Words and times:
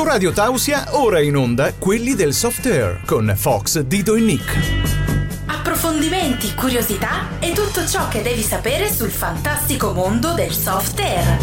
Su 0.00 0.06
Radio 0.06 0.32
Tausia, 0.32 0.86
ora 0.92 1.20
in 1.20 1.36
onda 1.36 1.74
quelli 1.74 2.14
del 2.14 2.32
soft 2.32 2.64
air 2.64 3.02
con 3.04 3.30
Fox, 3.36 3.80
Dido 3.80 4.14
e 4.14 4.20
Nick. 4.20 4.56
Approfondimenti, 5.44 6.54
curiosità 6.54 7.38
e 7.38 7.52
tutto 7.52 7.86
ciò 7.86 8.08
che 8.08 8.22
devi 8.22 8.40
sapere 8.40 8.90
sul 8.90 9.10
fantastico 9.10 9.92
mondo 9.92 10.32
del 10.32 10.52
soft 10.52 10.98
air. 11.00 11.36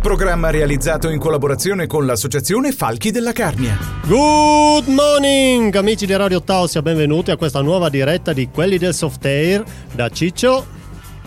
Programma 0.00 0.50
realizzato 0.50 1.08
in 1.08 1.18
collaborazione 1.18 1.88
con 1.88 2.06
l'associazione 2.06 2.70
Falchi 2.70 3.10
della 3.10 3.32
Carnia. 3.32 3.76
Good 4.06 4.86
morning 4.86 5.74
amici 5.74 6.06
di 6.06 6.14
Radio 6.14 6.44
Tausia, 6.44 6.80
benvenuti 6.80 7.32
a 7.32 7.36
questa 7.36 7.60
nuova 7.60 7.88
diretta 7.88 8.32
di 8.32 8.48
quelli 8.50 8.78
del 8.78 8.94
soft 8.94 9.24
air 9.24 9.64
da 9.90 10.08
Ciccio, 10.10 10.64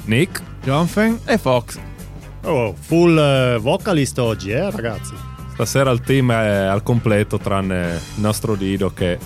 Nick, 0.05 0.41
Jonfen 0.63 1.19
e 1.25 1.37
Fox. 1.37 1.84
Oh, 2.45 2.75
full 2.79 3.17
eh, 3.17 3.57
vocalist 3.57 4.19
oggi, 4.19 4.51
eh 4.51 4.69
ragazzi. 4.69 5.13
Stasera 5.53 5.89
il 5.89 6.01
team 6.01 6.31
è 6.31 6.65
al 6.65 6.83
completo 6.83 7.39
tranne 7.39 7.99
il 8.15 8.21
nostro 8.21 8.55
Dido 8.55 8.93
che 8.93 9.17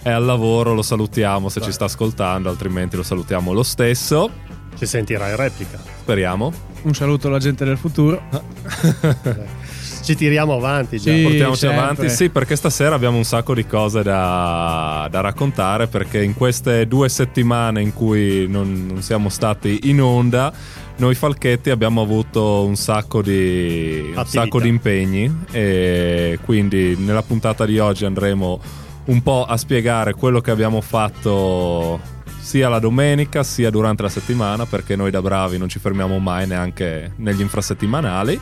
è 0.00 0.10
al 0.10 0.24
lavoro, 0.24 0.72
lo 0.72 0.82
salutiamo 0.82 1.48
se 1.50 1.60
ci 1.60 1.70
sta 1.70 1.84
ascoltando, 1.84 2.48
altrimenti 2.48 2.96
lo 2.96 3.02
salutiamo 3.02 3.52
lo 3.52 3.62
stesso. 3.62 4.30
Ci 4.74 4.86
sentirà 4.86 5.28
in 5.28 5.36
replica. 5.36 5.78
Speriamo. 6.00 6.52
Un 6.82 6.94
saluto 6.94 7.28
alla 7.28 7.38
gente 7.38 7.64
del 7.64 7.76
futuro. 7.76 8.22
Ci 10.06 10.14
tiriamo 10.14 10.54
avanti 10.54 11.00
già. 11.00 11.12
Sì. 11.12 11.22
Portiamoci 11.22 11.58
sempre. 11.58 11.78
avanti. 11.80 12.08
Sì, 12.10 12.30
perché 12.30 12.54
stasera 12.54 12.94
abbiamo 12.94 13.16
un 13.16 13.24
sacco 13.24 13.54
di 13.54 13.66
cose 13.66 14.04
da, 14.04 15.08
da 15.10 15.20
raccontare. 15.20 15.88
Perché 15.88 16.22
in 16.22 16.34
queste 16.34 16.86
due 16.86 17.08
settimane 17.08 17.80
in 17.80 17.92
cui 17.92 18.46
non, 18.46 18.86
non 18.86 19.02
siamo 19.02 19.28
stati 19.28 19.80
in 19.84 20.00
onda, 20.00 20.52
noi 20.98 21.14
Falchetti 21.14 21.70
abbiamo 21.70 22.00
avuto 22.00 22.64
un 22.64 22.74
sacco 22.76 23.20
di, 23.20 24.12
un 24.14 24.26
sacco 24.26 24.60
di 24.60 24.68
impegni. 24.68 25.44
E 25.50 26.38
quindi 26.44 26.96
nella 26.96 27.22
puntata 27.22 27.66
di 27.66 27.78
oggi 27.78 28.04
andremo 28.04 28.60
un 29.06 29.22
po' 29.22 29.44
a 29.44 29.56
spiegare 29.56 30.14
quello 30.14 30.40
che 30.40 30.50
abbiamo 30.50 30.80
fatto 30.80 32.00
sia 32.38 32.68
la 32.68 32.78
domenica 32.78 33.42
sia 33.42 33.70
durante 33.70 34.02
la 34.02 34.08
settimana. 34.08 34.64
Perché 34.64 34.96
noi 34.96 35.10
da 35.10 35.20
bravi 35.20 35.58
non 35.58 35.68
ci 35.68 35.78
fermiamo 35.78 36.18
mai 36.18 36.46
neanche 36.46 37.12
negli 37.16 37.42
infrasettimanali. 37.42 38.40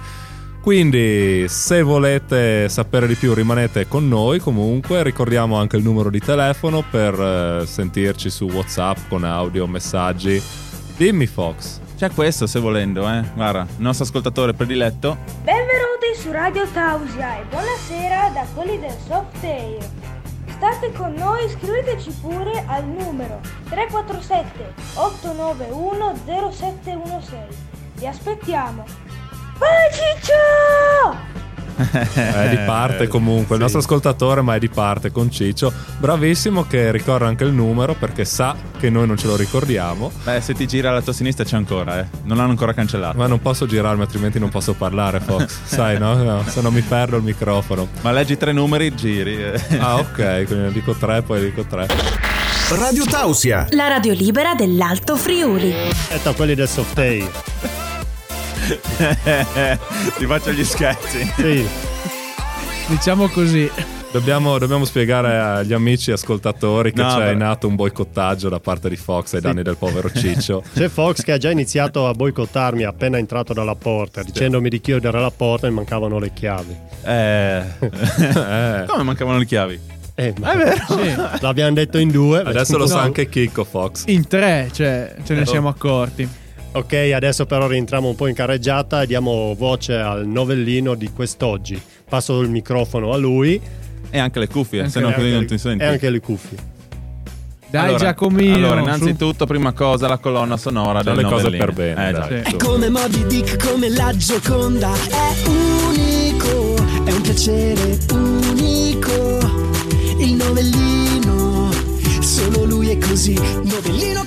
Quindi 0.60 1.44
se 1.46 1.82
volete 1.82 2.70
sapere 2.70 3.06
di 3.06 3.16
più 3.16 3.34
rimanete 3.34 3.86
con 3.86 4.08
noi 4.08 4.38
comunque, 4.38 5.02
ricordiamo 5.02 5.58
anche 5.58 5.76
il 5.76 5.82
numero 5.82 6.08
di 6.08 6.20
telefono 6.20 6.82
per 6.88 7.20
eh, 7.20 7.66
sentirci 7.66 8.30
su 8.30 8.46
Whatsapp 8.46 8.96
con 9.08 9.24
audio, 9.24 9.66
messaggi. 9.66 10.40
Dimmi 10.96 11.26
Fox. 11.26 11.82
C'è 11.96 12.10
questo 12.10 12.46
se 12.48 12.58
volendo, 12.58 13.08
eh. 13.08 13.22
Guarda, 13.34 13.60
il 13.60 13.82
nostro 13.82 14.04
ascoltatore 14.04 14.52
prediletto. 14.52 15.16
Benvenuti 15.42 16.14
su 16.16 16.32
Radio 16.32 16.66
Tausia 16.66 17.38
e 17.38 17.44
buonasera 17.44 18.30
da 18.30 18.44
quelli 18.52 18.80
del 18.80 18.96
Soft 19.06 19.42
Air. 19.44 19.88
State 20.56 20.92
con 20.92 21.12
noi, 21.14 21.48
scriveteci 21.48 22.10
pure 22.20 22.64
al 22.66 22.84
numero 22.84 23.40
347 23.68 24.74
891 24.94 26.50
0716. 26.52 27.36
Vi 27.94 28.06
aspettiamo. 28.06 28.84
Vai 29.58 29.92
Ciccio! 29.92 31.43
È 31.76 32.48
di 32.50 32.58
parte 32.64 33.08
comunque, 33.08 33.56
il 33.56 33.60
nostro 33.62 33.80
ascoltatore 33.80 34.40
ma 34.42 34.54
è 34.54 34.58
di 34.58 34.68
parte 34.68 35.10
con 35.10 35.30
Ciccio. 35.30 35.72
Bravissimo 35.98 36.64
che 36.66 36.90
ricorda 36.92 37.26
anche 37.26 37.44
il 37.44 37.52
numero 37.52 37.94
perché 37.94 38.24
sa 38.24 38.54
che 38.78 38.90
noi 38.90 39.06
non 39.06 39.16
ce 39.16 39.26
lo 39.26 39.36
ricordiamo. 39.36 40.10
Beh, 40.22 40.40
se 40.40 40.54
ti 40.54 40.66
gira 40.66 40.90
alla 40.90 41.02
tua 41.02 41.12
sinistra 41.12 41.44
c'è 41.44 41.56
ancora, 41.56 42.00
eh. 42.00 42.06
Non 42.24 42.36
l'hanno 42.36 42.50
ancora 42.50 42.72
cancellato. 42.72 43.16
Ma 43.18 43.26
non 43.26 43.40
posso 43.40 43.66
girarmi 43.66 44.02
altrimenti 44.02 44.38
non 44.38 44.50
posso 44.50 44.74
parlare 44.74 45.20
Fox. 45.20 45.46
Sai 45.64 45.98
no? 45.98 46.14
No, 46.22 46.44
Se 46.46 46.60
no 46.60 46.70
mi 46.70 46.82
perdo 46.82 47.16
il 47.16 47.22
microfono. 47.22 47.88
Ma 48.02 48.12
leggi 48.12 48.36
tre 48.36 48.52
numeri, 48.52 48.94
giri. 48.94 49.36
eh. 49.42 49.60
Ah 49.78 49.96
ok, 49.96 50.44
quindi 50.46 50.64
ne 50.64 50.72
dico 50.72 50.92
tre 50.94 51.22
poi 51.22 51.40
dico 51.40 51.64
tre. 51.64 51.86
Radio 52.70 53.04
Tausia. 53.04 53.66
La 53.70 53.88
radio 53.88 54.12
libera 54.14 54.54
dell'Alto 54.54 55.16
Friuli. 55.16 55.72
Etta 56.08 56.32
quelli 56.32 56.54
del 56.54 56.68
soft 56.68 56.98
air. 56.98 57.28
ti 60.18 60.26
faccio 60.26 60.50
gli 60.52 60.64
scherzi. 60.64 61.32
Sì. 61.36 61.66
Diciamo 62.88 63.28
così. 63.28 63.70
Dobbiamo, 64.10 64.58
dobbiamo 64.58 64.84
spiegare 64.84 65.38
agli 65.40 65.72
amici 65.72 66.12
ascoltatori 66.12 66.92
che 66.92 67.02
No, 67.02 67.16
c'è 67.16 67.30
in 67.32 67.42
atto 67.42 67.66
un 67.66 67.74
boicottaggio 67.74 68.48
da 68.48 68.60
parte 68.60 68.88
di 68.88 68.94
Fox 68.94 69.34
ai 69.34 69.40
danni 69.40 69.62
del 69.64 69.76
povero 69.76 70.08
Ciccio. 70.08 70.62
C'è 70.72 70.88
Fox 70.88 71.22
che 71.22 71.32
ha 71.32 71.36
già 71.38 71.50
iniziato 71.50 72.06
a 72.06 72.12
boicottarmi 72.12 72.84
appena 72.84 73.18
entrato 73.18 73.52
dalla 73.52 73.74
porta, 73.74 74.22
dicendomi 74.22 74.68
di 74.68 74.80
chiudere 74.80 75.18
la 75.20 75.32
porta 75.32 75.66
e 75.66 75.70
mancavano 75.70 76.20
le 76.20 76.32
chiavi. 76.32 76.76
Eh. 77.04 77.62
Eh, 78.14 78.84
Come 78.86 79.02
mancavano 79.02 79.38
le 79.38 79.46
chiavi? 79.46 79.80
Eh, 80.14 80.32
ma 80.38 80.52
è 80.52 80.56
vero. 80.58 81.30
L'abbiamo 81.40 81.72
detto 81.72 81.98
in 81.98 82.10
due. 82.12 82.40
adesso 82.40 82.78
lo 82.78 82.86
sa 82.86 82.96
No. 82.98 83.00
anche 83.02 83.28
Chicco 83.28 83.64
Fox. 83.64 84.04
In 84.06 84.28
tre, 84.28 84.68
cioè, 84.72 85.12
ce 85.24 85.32
Eh, 85.34 85.38
ne 85.38 85.44
siamo 85.46 85.66
accorti. 85.68 86.28
Ok, 86.76 86.92
adesso 87.14 87.46
però 87.46 87.68
rientriamo 87.68 88.08
un 88.08 88.14
po' 88.16 88.26
in 88.26 88.34
carreggiata 88.34 89.02
e 89.02 89.06
diamo 89.06 89.54
voce 89.56 89.94
al 89.96 90.26
novellino 90.26 90.94
di 90.96 91.08
quest'oggi. 91.12 91.80
Passo 92.08 92.40
il 92.40 92.50
microfono 92.50 93.12
a 93.12 93.16
lui 93.16 93.60
E 94.10 94.18
anche 94.18 94.38
le 94.40 94.48
cuffie, 94.48 94.80
Anche 94.80 94.90
se 94.90 95.00
no 95.00 95.12
così 95.12 95.30
non 95.30 95.46
ti 95.46 95.56
senti. 95.56 95.82
e 95.84 95.86
anche 95.86 96.10
le 96.10 96.20
cuffie. 96.20 96.58
Dai 97.70 97.84
allora, 97.88 97.98
Giacomino. 97.98 98.54
Allora, 98.54 98.76
su. 98.76 98.82
innanzitutto, 98.82 99.46
prima 99.46 99.72
cosa, 99.72 100.06
la 100.08 100.18
colonna 100.18 100.56
sonora 100.56 101.02
Sono 101.02 101.14
del 101.14 101.24
le 101.24 101.30
cose 101.30 101.42
novellino. 101.44 101.64
per 101.64 101.74
bene, 101.74 102.08
Eh, 102.08 102.12
dai. 102.12 102.28
già. 102.42 102.48
Sì. 102.50 102.54
È 102.54 102.56
come 102.56 102.88
Moby 102.90 103.26
Dick, 103.26 103.66
come 103.68 103.88
la 103.90 104.12
Gioconda, 104.16 104.92
è 104.92 105.48
unico, 105.48 106.74
è 107.04 107.12
un 107.12 107.20
piacere 107.22 107.98
unico. 108.12 109.38
Il 110.18 110.34
novellino, 110.34 111.70
solo 112.20 112.64
lui 112.64 112.90
è 112.90 112.98
così. 112.98 113.34
Novellino 113.34 114.24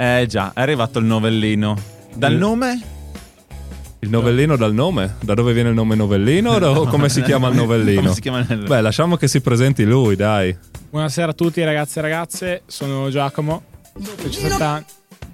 Eh 0.00 0.26
già, 0.28 0.52
è 0.54 0.60
arrivato 0.60 0.98
il 1.00 1.04
novellino. 1.06 1.76
Dal 2.14 2.32
Il- 2.32 2.38
nome? 2.38 2.80
Il 4.00 4.10
novellino 4.10 4.54
dal 4.56 4.72
nome? 4.72 5.16
Da 5.20 5.34
dove 5.34 5.52
viene 5.52 5.70
il 5.70 5.74
nome 5.74 5.96
novellino 5.96 6.52
o 6.64 6.86
come 6.86 7.08
si 7.08 7.20
chiama 7.22 7.48
il 7.48 7.56
novellino? 7.56 8.02
Come 8.02 8.14
si 8.14 8.20
chiama 8.20 8.46
il 8.48 8.64
Beh, 8.66 8.80
lasciamo 8.80 9.16
che 9.16 9.26
si 9.26 9.40
presenti 9.40 9.84
lui, 9.84 10.14
dai. 10.14 10.56
Buonasera 10.90 11.32
a 11.32 11.34
tutti 11.34 11.62
ragazzi 11.64 11.98
e 11.98 12.02
ragazze, 12.02 12.62
sono 12.66 13.10
Giacomo, 13.10 13.62
ho 13.94 14.00
17 14.22 14.62
anni, 14.62 14.84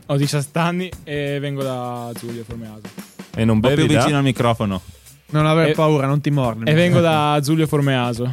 ho 0.07 0.17
17 0.17 0.59
anni 0.59 0.91
e 1.05 1.39
vengo 1.41 1.63
da 1.63 2.11
Giulio 2.19 2.43
Formeaso. 2.45 2.81
E 3.37 3.45
non 3.45 3.57
Un 3.57 3.61
po' 3.61 3.69
più 3.69 3.77
bevi 3.77 3.93
da... 3.93 3.99
vicino 4.01 4.17
al 4.17 4.25
microfono. 4.25 4.81
Non 5.27 5.45
aver 5.47 5.69
E- 5.69 5.73
paura, 5.73 6.07
non 6.07 6.23
ti 6.23 6.31
mordi. 6.31 6.65
E 6.71 6.73
vengo 6.73 7.01
da 7.01 7.39
Giulio 7.43 7.67
Formeaso. 7.67 8.33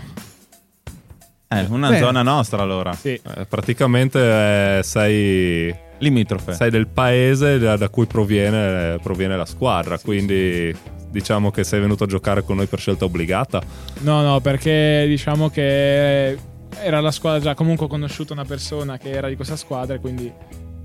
Eh, 1.50 1.66
una 1.70 1.90
Bene. 1.90 2.00
zona 2.02 2.22
nostra 2.22 2.62
allora. 2.62 2.94
Sì, 2.94 3.20
Eh, 3.36 3.46
praticamente 3.46 4.78
eh, 4.78 4.84
sei, 4.84 5.76
Limitrofe. 6.02 6.54
sei 6.54 6.70
del 6.70 6.88
paese 6.88 7.58
da, 7.58 7.78
da 7.78 7.90
cui 7.90 8.06
proviene, 8.06 8.98
proviene 9.02 9.36
la 9.38 9.46
squadra, 9.46 9.98
quindi 9.98 10.76
diciamo 11.10 11.52
che 11.52 11.64
sei 11.64 11.80
venuto 11.82 12.04
a 12.06 12.08
giocare 12.08 12.44
con 12.44 12.56
noi 12.58 12.68
per 12.68 12.80
scelta 12.80 13.06
obbligata. 13.06 13.62
no 14.00 14.22
no 14.22 14.40
perché 14.40 15.06
diciamo 15.08 15.50
che 15.50 16.38
era 16.84 17.02
la 17.02 17.12
squadra 17.12 17.40
già, 17.40 17.54
comunque 17.54 17.86
ho 17.86 17.90
conosciuto 17.90 18.32
una 18.34 18.46
persona 18.46 18.98
che 18.98 19.10
era 19.12 19.28
di 19.28 19.36
questa 19.36 19.56
squadra 19.58 19.96
e 19.96 20.00
quindi 20.00 20.32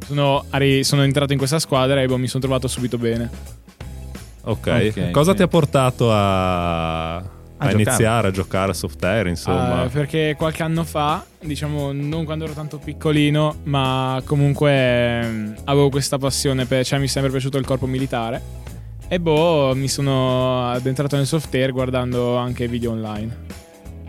sono, 0.04 0.44
sono 0.82 1.03
entrato 1.03 1.33
in 1.33 1.38
questa 1.38 1.59
squadra 1.59 2.00
e 2.03 2.06
boh, 2.06 2.16
mi 2.19 2.27
sono 2.28 2.43
trovato 2.43 2.69
subito 2.69 2.98
bene. 2.98 3.31
Ok, 4.43 4.93
Ok, 4.97 5.10
cosa 5.10 5.31
sì. 5.33 5.38
ti 5.38 5.43
ha 5.43 5.48
portato 5.48 6.12
a, 6.12 7.16
a 7.58 7.66
giocare. 7.66 7.82
iniziare 7.82 8.28
a 8.28 8.30
giocare 8.30 8.70
a 8.70 8.74
soft 8.74 9.02
air, 9.04 9.26
insomma? 9.28 9.82
Ah, 9.82 9.88
perché 9.88 10.34
qualche 10.36 10.62
anno 10.62 10.84
fa, 10.84 11.24
diciamo 11.40 11.92
non 11.92 12.24
quando 12.24 12.44
ero 12.44 12.52
tanto 12.52 12.78
piccolino, 12.78 13.60
ma 13.64 14.20
comunque 14.24 14.70
ehm, 15.20 15.54
avevo 15.64 15.88
questa 15.88 16.18
passione, 16.18 16.66
per, 16.66 16.84
cioè 16.84 16.98
mi 16.98 17.06
è 17.06 17.08
sempre 17.08 17.30
piaciuto 17.30 17.58
il 17.58 17.64
corpo 17.64 17.86
militare. 17.86 18.64
E 19.08 19.20
boh, 19.20 19.72
mi 19.74 19.88
sono 19.88 20.68
addentrato 20.70 21.16
nel 21.16 21.26
soft 21.26 21.54
air 21.54 21.72
guardando 21.72 22.36
anche 22.36 22.66
video 22.66 22.91
online. 22.91 23.64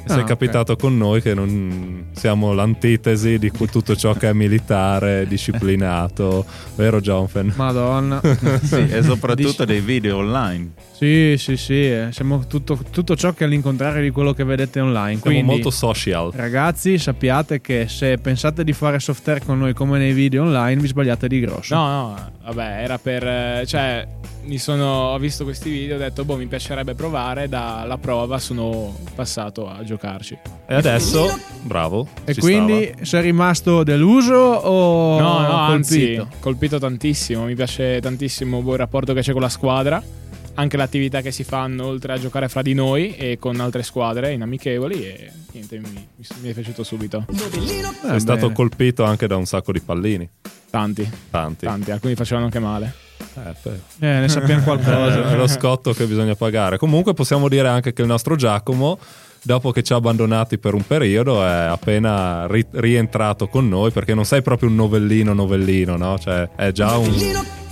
Sei 0.07 0.21
Ah, 0.21 0.23
capitato 0.23 0.75
con 0.75 0.97
noi 0.97 1.21
che 1.21 1.33
non 1.33 2.07
siamo 2.13 2.53
l'antitesi 2.53 3.37
di 3.39 3.51
tutto 3.51 3.95
ciò 3.95 4.13
che 4.13 4.29
è 4.29 4.33
militare, 4.33 5.25
disciplinato, 5.27 6.45
vero 6.75 6.99
Jonfen? 7.01 7.53
Madonna. 7.55 8.21
Sì, 8.63 8.87
e 8.89 9.01
soprattutto 9.03 9.65
dei 9.65 9.79
video 9.81 10.17
online. 10.17 10.71
sì, 10.93 11.35
sì, 11.37 11.55
sì. 11.57 11.73
eh, 11.91 12.07
Siamo 12.11 12.45
tutto, 12.47 12.77
tutto 12.91 13.15
ciò 13.15 13.31
che 13.33 13.43
è 13.43 13.47
all'incontrario 13.47 14.01
di 14.01 14.09
quello 14.09 14.33
che 14.33 14.43
vedete 14.43 14.79
online. 14.79 15.19
Siamo 15.19 15.35
Quindi, 15.35 15.43
molto 15.43 15.69
social. 15.69 16.31
ragazzi, 16.33 16.97
sappiate 16.97 17.61
che 17.61 17.87
se 17.87 18.17
pensate 18.17 18.63
di 18.63 18.73
fare 18.73 18.99
soft 18.99 19.27
air 19.27 19.43
con 19.45 19.57
noi 19.59 19.73
come 19.73 19.97
nei 19.99 20.13
video 20.13 20.43
online, 20.43 20.81
vi 20.81 20.87
sbagliate 20.87 21.27
di 21.27 21.39
grosso. 21.39 21.75
No, 21.75 21.87
no, 21.87 22.31
vabbè, 22.45 22.83
era 22.83 22.97
per... 22.97 23.25
eh, 23.27 23.63
cioè, 23.65 24.07
mi 24.45 24.57
sono, 24.57 24.85
ho 25.11 25.17
visto 25.19 25.43
questi 25.43 25.69
video, 25.69 25.95
ho 25.95 25.99
detto, 25.99 26.23
boh, 26.25 26.37
mi 26.37 26.45
piacerebbe 26.47 26.93
provare, 26.95 27.47
dalla 27.49 27.97
prova 27.97 28.39
sono 28.39 28.95
passato 29.13 29.69
a 29.69 29.83
giocarci. 29.97 30.37
E 30.67 30.75
adesso, 30.75 31.37
bravo. 31.63 32.07
E 32.25 32.35
quindi 32.35 32.93
sei 33.01 33.21
rimasto 33.23 33.83
deluso 33.83 34.33
o 34.35 35.19
No, 35.19 35.39
no, 35.39 35.47
colpito? 35.47 35.71
anzi, 35.71 36.25
colpito 36.39 36.79
tantissimo, 36.79 37.43
mi 37.45 37.55
piace 37.55 37.99
tantissimo 37.99 38.59
il 38.59 38.77
rapporto 38.77 39.13
che 39.13 39.21
c'è 39.21 39.31
con 39.33 39.41
la 39.41 39.49
squadra. 39.49 40.01
anche 40.59 40.75
le 40.75 40.81
attività 40.81 41.21
che 41.21 41.29
si 41.29 41.43
fanno 41.43 41.85
oltre 41.85 42.13
a 42.13 42.17
giocare 42.17 42.49
fra 42.49 42.63
di 42.63 42.73
noi 42.73 43.15
e 43.15 43.37
con 43.37 43.59
altre 43.59 43.83
squadre 43.83 44.31
in 44.33 44.41
amichevoli 44.41 45.03
e 45.05 45.31
niente, 45.51 45.77
mi, 45.77 45.87
mi- 45.91 46.25
mi 46.41 46.49
è 46.49 46.53
piaciuto 46.53 46.83
subito. 46.83 47.25
Eh, 47.29 48.07
Sei 48.07 48.19
stato 48.19 48.51
colpito 48.51 49.03
anche 49.03 49.27
da 49.27 49.35
un 49.37 49.45
sacco 49.45 49.71
di 49.71 49.79
pallini. 49.81 50.27
Tanti, 50.71 51.07
Tanti. 51.29 51.65
tanti, 51.67 51.91
alcuni 51.91 52.15
facevano 52.15 52.45
anche 52.45 52.57
male. 52.57 52.91
Eh. 53.35 53.69
Eh, 53.99 54.19
ne 54.21 54.27
sappiamo 54.29 54.63
qualcosa. 54.65 55.29
è 55.31 55.35
lo 55.35 55.45
scotto 55.45 55.93
che 55.93 56.05
bisogna 56.07 56.33
pagare. 56.33 56.79
Comunque 56.79 57.13
possiamo 57.13 57.47
dire 57.49 57.67
anche 57.67 57.93
che 57.93 58.01
il 58.01 58.07
nostro 58.07 58.35
Giacomo, 58.35 58.97
dopo 59.47 59.71
che 59.71 59.81
ci 59.81 59.93
ha 59.93 59.95
abbandonati 59.95 60.59
per 60.59 60.73
un 60.73 60.85
periodo, 60.85 61.41
è 61.41 61.47
appena 61.47 62.45
ri- 62.47 62.67
rientrato 62.69 63.47
con 63.47 63.67
noi 63.67 63.91
perché 63.91 64.13
non 64.13 64.25
sei 64.25 64.41
proprio 64.41 64.69
un 64.69 64.75
novellino 64.75 65.33
novellino, 65.33 65.95
no? 65.95 66.19
Cioè 66.19 66.49
è 66.55 66.71
già 66.71 66.97
un 66.97 67.09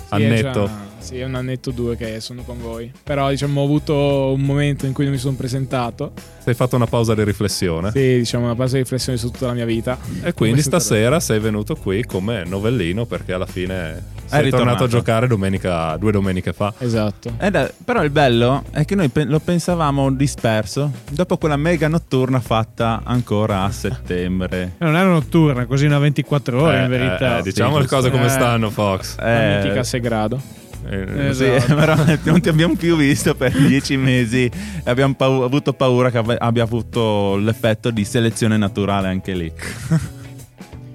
annetto. 0.09 0.84
Sì, 1.05 1.19
è 1.19 1.23
un 1.23 1.35
annetto 1.35 1.69
o 1.69 1.73
due 1.73 1.95
che 1.95 2.19
sono 2.19 2.41
con 2.43 2.59
voi. 2.59 2.91
Però 3.03 3.29
diciamo 3.29 3.61
ho 3.61 3.63
avuto 3.63 4.31
un 4.33 4.41
momento 4.41 4.85
in 4.85 4.93
cui 4.93 5.03
non 5.03 5.13
mi 5.13 5.19
sono 5.19 5.35
presentato. 5.35 6.13
Sei 6.43 6.53
fatto 6.53 6.75
una 6.75 6.87
pausa 6.87 7.13
di 7.15 7.23
riflessione. 7.23 7.91
Sì, 7.91 8.17
diciamo 8.17 8.45
una 8.45 8.55
pausa 8.55 8.75
di 8.75 8.81
riflessione 8.83 9.17
su 9.17 9.29
tutta 9.31 9.47
la 9.47 9.53
mia 9.53 9.65
vita. 9.65 9.97
E 10.23 10.33
quindi 10.33 10.61
stasera 10.61 11.19
sei 11.19 11.39
venuto 11.39 11.75
qui 11.75 12.03
come 12.05 12.43
novellino 12.45 13.05
perché 13.05 13.33
alla 13.33 13.45
fine 13.45 14.13
sei 14.25 14.43
ritornato. 14.43 14.57
tornato 14.57 14.83
a 14.83 14.87
giocare 14.87 15.27
domenica, 15.27 15.95
due 15.97 16.11
domeniche 16.11 16.53
fa. 16.53 16.73
Esatto. 16.79 17.33
Ed 17.39 17.55
è- 17.55 17.71
però 17.83 18.03
il 18.03 18.09
bello 18.09 18.63
è 18.71 18.83
che 18.85 18.95
noi 18.95 19.09
lo 19.13 19.39
pensavamo 19.39 20.11
disperso 20.11 20.91
dopo 21.11 21.37
quella 21.37 21.57
mega 21.57 21.87
notturna 21.87 22.39
fatta 22.39 23.01
ancora 23.03 23.63
a 23.63 23.71
settembre. 23.71 24.73
Eh, 24.77 24.83
Non 24.85 24.95
era 24.95 25.09
notturna, 25.09 25.65
così 25.65 25.85
una 25.85 25.99
24 25.99 26.61
ore 26.61 26.79
Eh, 26.79 26.83
in 26.83 26.89
verità. 26.89 27.35
eh, 27.37 27.39
eh, 27.39 27.43
diciamo 27.43 27.75
Sì, 27.75 27.81
le 27.81 27.87
cose 27.87 28.09
come 28.11 28.25
eh. 28.25 28.29
stanno, 28.29 28.69
Fox. 28.69 29.17
La 29.17 29.55
mitica 29.57 29.79
Eh, 29.79 29.83
Segrado. 29.83 30.39
Eh, 30.87 31.33
sì, 31.33 31.45
Esatto. 31.45 31.73
però 31.75 31.95
non 32.23 32.41
ti 32.41 32.49
abbiamo 32.49 32.75
più 32.75 32.95
visto 32.95 33.33
per 33.35 33.51
dieci 33.51 33.97
mesi 33.97 34.45
e 34.45 34.51
abbiamo 34.85 35.15
pau- 35.15 35.41
avuto 35.43 35.73
paura 35.73 36.11
che 36.11 36.17
abbia 36.19 36.63
avuto 36.63 37.35
l'effetto 37.37 37.89
di 37.91 38.05
selezione 38.05 38.57
naturale 38.57 39.07
anche 39.07 39.33
lì. 39.33 39.51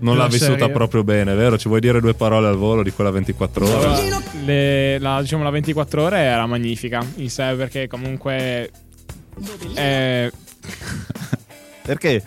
Non 0.03 0.17
l'ha 0.17 0.29
vissuta 0.29 0.57
serie. 0.61 0.71
proprio 0.71 1.05
bene, 1.05 1.35
vero? 1.35 1.59
Ci 1.59 1.69
vuoi 1.69 1.79
dire 1.81 2.01
due 2.01 2.15
parole 2.15 2.47
al 2.49 2.57
volo 2.57 2.83
di 2.83 2.91
quella 2.91 3.11
24 3.11 3.67
ore? 3.67 3.87
Allora, 3.87 4.23
le- 4.47 4.99
la, 4.99 5.21
diciamo, 5.21 5.43
la 5.43 5.51
24 5.51 6.03
ore 6.05 6.19
era 6.21 6.47
magnifica 6.47 7.05
in 7.17 7.29
sé 7.29 7.53
perché 7.55 7.87
comunque 7.87 8.71
eh, 9.75 10.33
Perché? 11.83 12.23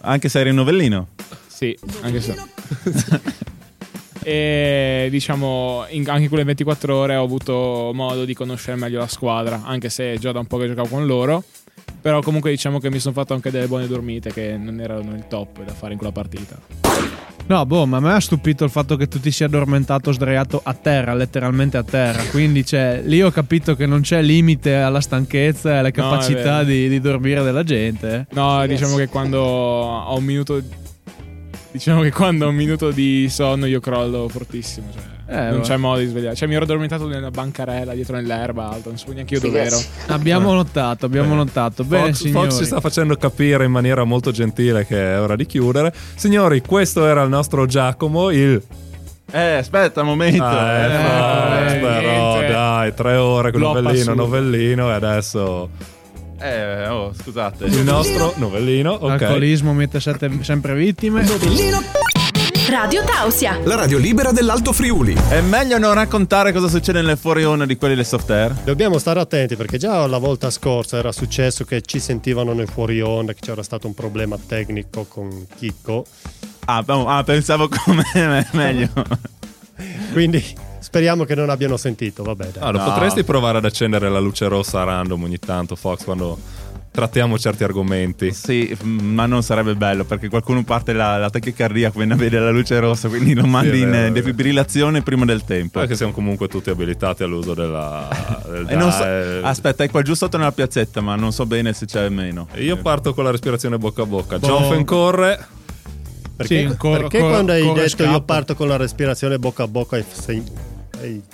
Anche 0.00 0.28
se 0.30 0.40
eri 0.40 0.48
un 0.48 0.56
novellino. 0.56 1.08
sì, 1.48 1.76
anche 2.00 2.20
se 2.22 2.34
e 4.22 5.08
diciamo 5.10 5.84
in- 5.90 6.08
anche 6.08 6.22
in 6.22 6.28
quelle 6.28 6.44
24 6.44 6.94
ore 6.96 7.16
ho 7.16 7.24
avuto 7.24 7.90
modo 7.94 8.24
di 8.24 8.34
conoscere 8.34 8.76
meglio 8.76 8.98
la 8.98 9.06
squadra, 9.08 9.62
anche 9.64 9.88
se 9.88 10.16
già 10.18 10.32
da 10.32 10.38
un 10.40 10.46
po' 10.46 10.58
che 10.58 10.66
giocavo 10.68 10.88
con 10.88 11.06
loro. 11.06 11.42
Però 12.00 12.20
comunque 12.20 12.50
diciamo 12.50 12.78
che 12.78 12.90
mi 12.90 12.98
sono 12.98 13.14
fatto 13.14 13.34
anche 13.34 13.50
delle 13.50 13.66
buone 13.66 13.86
dormite 13.86 14.32
che 14.32 14.56
non 14.56 14.80
erano 14.80 15.14
il 15.14 15.24
top 15.28 15.64
da 15.64 15.72
fare 15.72 15.92
in 15.92 15.98
quella 15.98 16.12
partita. 16.12 16.56
No, 17.46 17.64
boh, 17.64 17.86
ma 17.86 17.96
a 17.96 18.00
me 18.00 18.12
ha 18.12 18.20
stupito 18.20 18.64
il 18.64 18.70
fatto 18.70 18.96
che 18.96 19.08
tu 19.08 19.18
ti 19.20 19.30
sia 19.30 19.46
addormentato 19.46 20.12
sdraiato 20.12 20.60
a 20.62 20.74
terra, 20.74 21.14
letteralmente 21.14 21.78
a 21.78 21.82
terra. 21.82 22.22
Quindi, 22.24 22.64
cioè, 22.64 23.00
lì 23.02 23.22
ho 23.22 23.30
capito 23.30 23.74
che 23.74 23.86
non 23.86 24.02
c'è 24.02 24.20
limite 24.20 24.74
alla 24.76 25.00
stanchezza 25.00 25.70
e 25.70 25.76
alle 25.78 25.92
No, 25.96 26.04
è 26.04 26.10
capacità 26.10 26.56
vero. 26.58 26.64
di, 26.64 26.88
di 26.90 27.00
dormire 27.00 27.42
della 27.42 27.64
gente. 27.64 28.26
eh. 28.28 28.34
No, 28.34 28.66
diciamo 28.66 28.96
che 28.96 29.08
quando 29.08 29.40
ho 29.40 30.14
un 30.16 30.24
minuto. 30.24 30.62
Diciamo 31.78 32.02
che 32.02 32.10
quando 32.10 32.44
ho 32.46 32.48
un 32.48 32.56
minuto 32.56 32.90
di 32.90 33.28
sonno 33.30 33.66
io 33.66 33.78
crollo 33.78 34.28
fortissimo. 34.28 34.88
Cioè, 34.92 35.36
Eh, 35.36 35.50
non 35.50 35.58
va. 35.58 35.64
c'è 35.64 35.76
modo 35.76 36.00
di 36.00 36.06
svegliare. 36.06 36.34
Cioè, 36.34 36.48
mi 36.48 36.54
ero 36.56 36.64
addormentato 36.64 37.06
nella 37.06 37.30
bancarella 37.30 37.94
dietro 37.94 38.16
nell'erba 38.16 38.68
alta. 38.70 38.88
Non 38.88 38.98
so 38.98 39.12
neanche 39.12 39.34
io 39.34 39.40
dove 39.40 39.60
ero. 39.62 39.78
Abbiamo 40.08 40.52
notato, 40.52 41.06
abbiamo 41.06 41.36
notato. 41.36 41.84
Bene, 41.84 42.06
Fox, 42.08 42.16
signori. 42.16 42.48
Fox 42.48 42.58
ci 42.58 42.64
sta 42.64 42.80
facendo 42.80 43.14
capire 43.16 43.64
in 43.64 43.70
maniera 43.70 44.02
molto 44.02 44.32
gentile 44.32 44.84
che 44.86 45.14
è 45.14 45.20
ora 45.20 45.36
di 45.36 45.46
chiudere. 45.46 45.92
Signori, 46.16 46.62
questo 46.62 47.06
era 47.06 47.22
il 47.22 47.28
nostro 47.28 47.64
Giacomo, 47.66 48.30
il... 48.30 48.60
Eh, 49.30 49.52
aspetta 49.56 50.00
un 50.00 50.06
momento. 50.08 50.42
Ah, 50.42 50.78
eh, 50.78 50.88
Fox, 51.68 51.72
eh, 51.74 51.78
però 51.78 52.32
niente. 52.38 52.52
dai, 52.52 52.94
tre 52.94 53.14
ore 53.16 53.50
con 53.52 53.60
Floppa 53.60 53.80
novellino, 53.82 54.14
novellino 54.14 54.90
e 54.90 54.92
adesso 54.94 55.68
Eh, 56.40 56.88
oh, 56.88 57.12
scusate. 57.12 57.64
il 57.64 57.82
nostro 57.82 58.32
novellino, 58.36 58.92
ok. 58.92 59.22
Alcolismo 59.22 59.72
mette 59.72 60.00
sette- 60.00 60.30
sempre 60.42 60.74
vittime. 60.74 61.26
Radio 62.68 63.02
Tausia. 63.02 63.58
La 63.64 63.74
radio 63.76 63.98
libera 63.98 64.30
dell'Alto 64.30 64.72
Friuli. 64.72 65.16
È 65.28 65.40
meglio 65.40 65.78
non 65.78 65.94
raccontare 65.94 66.52
cosa 66.52 66.68
succede 66.68 67.00
nelle 67.00 67.16
fuori 67.16 67.42
onda 67.44 67.64
di 67.64 67.76
quelli 67.76 67.94
del 67.94 68.04
soft 68.04 68.30
air? 68.30 68.52
Dobbiamo 68.62 68.98
stare 68.98 69.20
attenti 69.20 69.56
perché 69.56 69.78
già 69.78 70.06
la 70.06 70.18
volta 70.18 70.50
scorsa 70.50 70.98
era 70.98 71.10
successo 71.10 71.64
che 71.64 71.80
ci 71.80 71.98
sentivano 71.98 72.52
nei 72.52 72.66
fuori 72.66 73.00
onda, 73.00 73.32
che 73.32 73.40
c'era 73.40 73.62
stato 73.62 73.86
un 73.86 73.94
problema 73.94 74.36
tecnico 74.38 75.06
con 75.08 75.46
Chicco. 75.56 76.04
Ah, 76.66 76.84
ah, 76.86 77.24
pensavo 77.24 77.68
come 77.68 78.04
meglio. 78.52 78.88
Quindi 80.12 80.44
speriamo 80.78 81.24
che 81.24 81.34
non 81.34 81.50
abbiano 81.50 81.76
sentito. 81.76 82.22
Vabbè, 82.22 82.46
dai. 82.54 82.62
Ah, 82.62 82.70
lo 82.70 82.78
No. 82.78 82.84
potresti 82.84 83.24
provare 83.24 83.58
ad 83.58 83.64
accendere 83.64 84.08
la 84.08 84.18
luce 84.20 84.46
rossa 84.48 84.80
a 84.80 84.84
random 84.84 85.22
ogni 85.24 85.38
tanto, 85.38 85.76
Fox, 85.76 86.04
quando 86.04 86.38
trattiamo 86.90 87.38
certi 87.38 87.62
argomenti. 87.62 88.32
Sì, 88.32 88.76
mm, 88.82 88.98
ma 89.14 89.26
non 89.26 89.42
sarebbe 89.44 89.76
bello 89.76 90.04
perché 90.04 90.28
qualcuno 90.28 90.64
parte 90.64 90.92
la, 90.92 91.16
la 91.16 91.30
tachicardia 91.30 91.92
quando 91.92 92.16
vede 92.16 92.40
la 92.40 92.50
luce 92.50 92.80
rossa, 92.80 93.08
quindi 93.08 93.34
lo 93.34 93.46
mandi 93.46 93.70
è 93.80 93.82
in 93.84 93.90
vero, 93.90 93.94
eh, 93.96 94.00
vero. 94.10 94.14
defibrillazione 94.14 95.02
prima 95.02 95.24
del 95.24 95.44
tempo. 95.44 95.78
Perché 95.78 95.94
siamo 95.94 96.12
comunque 96.12 96.48
tutti 96.48 96.70
abilitati 96.70 97.22
all'uso 97.22 97.54
della... 97.54 98.08
del 98.50 98.66
E 98.68 98.74
non 98.74 98.90
so- 98.90 99.04
aspetta, 99.42 99.84
è 99.84 99.90
qua 99.90 100.02
giù 100.02 100.14
sotto 100.14 100.38
nella 100.38 100.50
piazzetta, 100.52 101.00
ma 101.00 101.14
non 101.14 101.30
so 101.32 101.46
bene 101.46 101.72
se 101.72 101.86
c'è 101.86 102.04
o 102.06 102.10
meno. 102.10 102.48
Io 102.56 102.76
parto 102.78 103.14
con 103.14 103.22
la 103.24 103.30
respirazione 103.30 103.78
bocca 103.78 104.02
a 104.02 104.06
bocca. 104.06 104.38
Jonfen 104.38 104.84
corre. 104.84 105.46
Perché, 106.38 106.68
Sì, 106.70 106.76
corro- 106.76 107.00
perché 107.00 107.18
corro- 107.18 107.32
quando 107.32 107.52
hai 107.52 107.62
detto 107.62 107.80
io 107.80 107.88
scappo. 107.88 108.22
parto 108.22 108.54
con 108.54 108.68
la 108.68 108.76
respirazione 108.76 109.38
bocca 109.40 109.64
a 109.64 109.68
bocca 109.68 109.96
hai, 109.96 110.04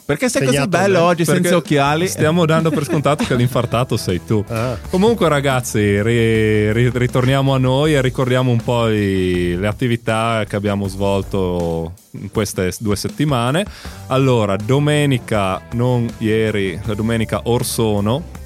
Perché 0.05 0.29
sei 0.29 0.45
così 0.47 0.67
bello 0.69 0.99
me? 1.01 1.05
oggi 1.05 1.25
Perché 1.25 1.41
senza 1.43 1.57
occhiali? 1.57 2.07
Stiamo 2.09 2.45
dando 2.47 2.71
per 2.71 2.85
scontato 2.85 3.25
che 3.25 3.35
l'infartato 3.35 3.97
sei 3.97 4.21
tu. 4.25 4.45
Ah. 4.49 4.77
Comunque, 4.91 5.29
ragazzi, 5.29 6.03
ri- 6.03 6.73
ri- 6.73 6.91
ritorniamo 6.93 7.55
a 7.55 7.59
noi 7.59 7.95
e 7.95 8.01
ricordiamo 8.03 8.51
un 8.51 8.61
po' 8.63 8.89
i- 8.89 9.57
le 9.57 9.67
attività 9.67 10.45
che 10.49 10.57
abbiamo 10.57 10.87
svolto 10.89 11.93
in 12.13 12.31
queste 12.31 12.73
due 12.79 12.97
settimane. 12.97 13.65
Allora, 14.09 14.57
domenica, 14.57 15.61
non 15.73 16.09
ieri, 16.19 16.79
la 16.85 16.95
domenica 16.95 17.41
Orsono. 17.45 18.43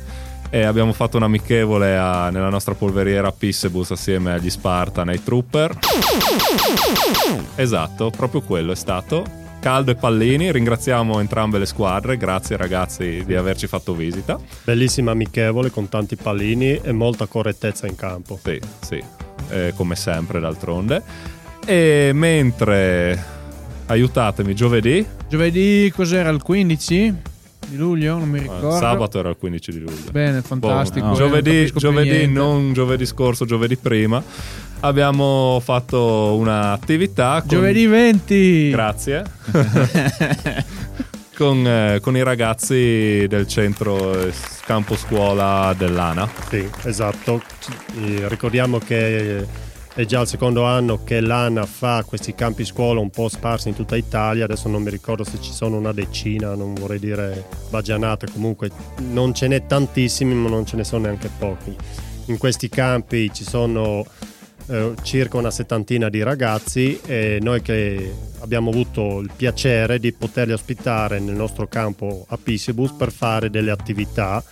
E 0.50 0.62
abbiamo 0.64 0.94
fatto 0.94 1.18
un 1.18 1.24
amichevole 1.24 1.94
a- 1.94 2.30
nella 2.30 2.48
nostra 2.48 2.72
polveriera 2.72 3.30
Pissebus 3.32 3.90
assieme 3.90 4.32
agli 4.32 4.48
Spartan 4.48 5.10
e 5.10 5.12
ai 5.12 5.22
Trooper. 5.22 5.76
Esatto, 7.56 8.10
proprio 8.10 8.40
quello 8.40 8.72
è 8.72 8.76
stato. 8.76 9.24
Caldo 9.60 9.90
e 9.90 9.94
pallini, 9.96 10.52
ringraziamo 10.52 11.20
entrambe 11.20 11.58
le 11.58 11.66
squadre, 11.66 12.16
grazie 12.16 12.56
ragazzi 12.56 13.22
di 13.26 13.34
averci 13.34 13.66
fatto 13.66 13.94
visita. 13.94 14.38
Bellissima 14.64 15.10
amichevole 15.10 15.70
con 15.70 15.88
tanti 15.88 16.16
pallini 16.16 16.80
e 16.80 16.92
molta 16.92 17.26
correttezza 17.26 17.86
in 17.86 17.96
campo. 17.96 18.38
Sì, 18.42 18.60
sì, 18.80 19.02
eh, 19.50 19.72
come 19.74 19.96
sempre 19.96 20.40
d'altronde. 20.40 21.02
E 21.66 22.12
mentre, 22.14 23.22
aiutatemi, 23.86 24.54
giovedì, 24.54 25.04
Giovedì 25.28 25.92
cos'era 25.94 26.30
il 26.30 26.42
15 26.42 27.14
di 27.68 27.76
luglio? 27.76 28.16
Non 28.16 28.30
mi 28.30 28.38
eh, 28.38 28.42
ricordo. 28.42 28.70
sabato 28.70 29.18
era 29.18 29.28
il 29.28 29.36
15 29.38 29.72
di 29.72 29.78
luglio. 29.78 30.10
Bene, 30.10 30.40
fantastico. 30.40 31.08
Boh, 31.08 31.12
eh, 31.12 31.16
giovedì, 31.16 31.50
non 31.50 31.58
capisco 31.58 31.78
più 31.78 31.88
giovedì 31.90 32.26
non 32.26 32.72
giovedì 32.72 33.06
scorso, 33.06 33.44
giovedì 33.44 33.76
prima, 33.76 34.22
abbiamo 34.80 35.60
fatto 35.62 36.34
un'attività. 36.36 37.40
Con... 37.40 37.48
Giovedì 37.48 37.86
20. 37.86 38.70
Grazie. 38.70 39.24
con, 41.34 41.66
eh, 41.66 41.98
con 42.00 42.16
i 42.16 42.22
ragazzi 42.22 43.26
del 43.28 43.46
centro 43.46 44.20
eh, 44.20 44.32
campo 44.64 44.96
scuola 44.96 45.74
dell'ANA. 45.76 46.28
Sì, 46.48 46.68
esatto. 46.82 47.42
Ricordiamo 48.26 48.78
che 48.78 49.46
è 49.94 50.04
già 50.04 50.20
il 50.20 50.28
secondo 50.28 50.64
anno 50.64 51.02
che 51.02 51.20
l'ANA 51.20 51.64
fa 51.66 52.04
questi 52.04 52.34
campi 52.34 52.64
scuola 52.64 53.00
un 53.00 53.10
po' 53.10 53.28
sparsi 53.28 53.68
in 53.68 53.74
tutta 53.74 53.96
Italia. 53.96 54.44
Adesso 54.44 54.68
non 54.68 54.82
mi 54.82 54.90
ricordo 54.90 55.24
se 55.24 55.40
ci 55.40 55.52
sono 55.52 55.76
una 55.76 55.92
decina, 55.92 56.54
non 56.54 56.74
vorrei 56.74 56.98
dire 56.98 57.46
bagianate, 57.70 58.28
comunque 58.32 58.70
non 59.10 59.34
ce 59.34 59.48
n'è 59.48 59.66
tantissimi, 59.66 60.34
ma 60.34 60.48
non 60.48 60.66
ce 60.66 60.76
ne 60.76 60.84
sono 60.84 61.02
neanche 61.02 61.30
pochi. 61.36 61.76
In 62.26 62.36
questi 62.36 62.68
campi 62.68 63.32
ci 63.32 63.42
sono 63.42 64.04
eh, 64.68 64.94
circa 65.02 65.36
una 65.36 65.50
settantina 65.50 66.08
di 66.08 66.22
ragazzi 66.22 67.00
e 67.04 67.38
noi 67.40 67.62
che 67.62 68.12
abbiamo 68.40 68.70
avuto 68.70 69.20
il 69.20 69.30
piacere 69.34 69.98
di 69.98 70.12
poterli 70.12 70.52
ospitare 70.52 71.18
nel 71.18 71.34
nostro 71.34 71.66
campo 71.66 72.24
a 72.28 72.38
Pisibus 72.38 72.92
per 72.92 73.10
fare 73.10 73.50
delle 73.50 73.70
attività 73.70 74.42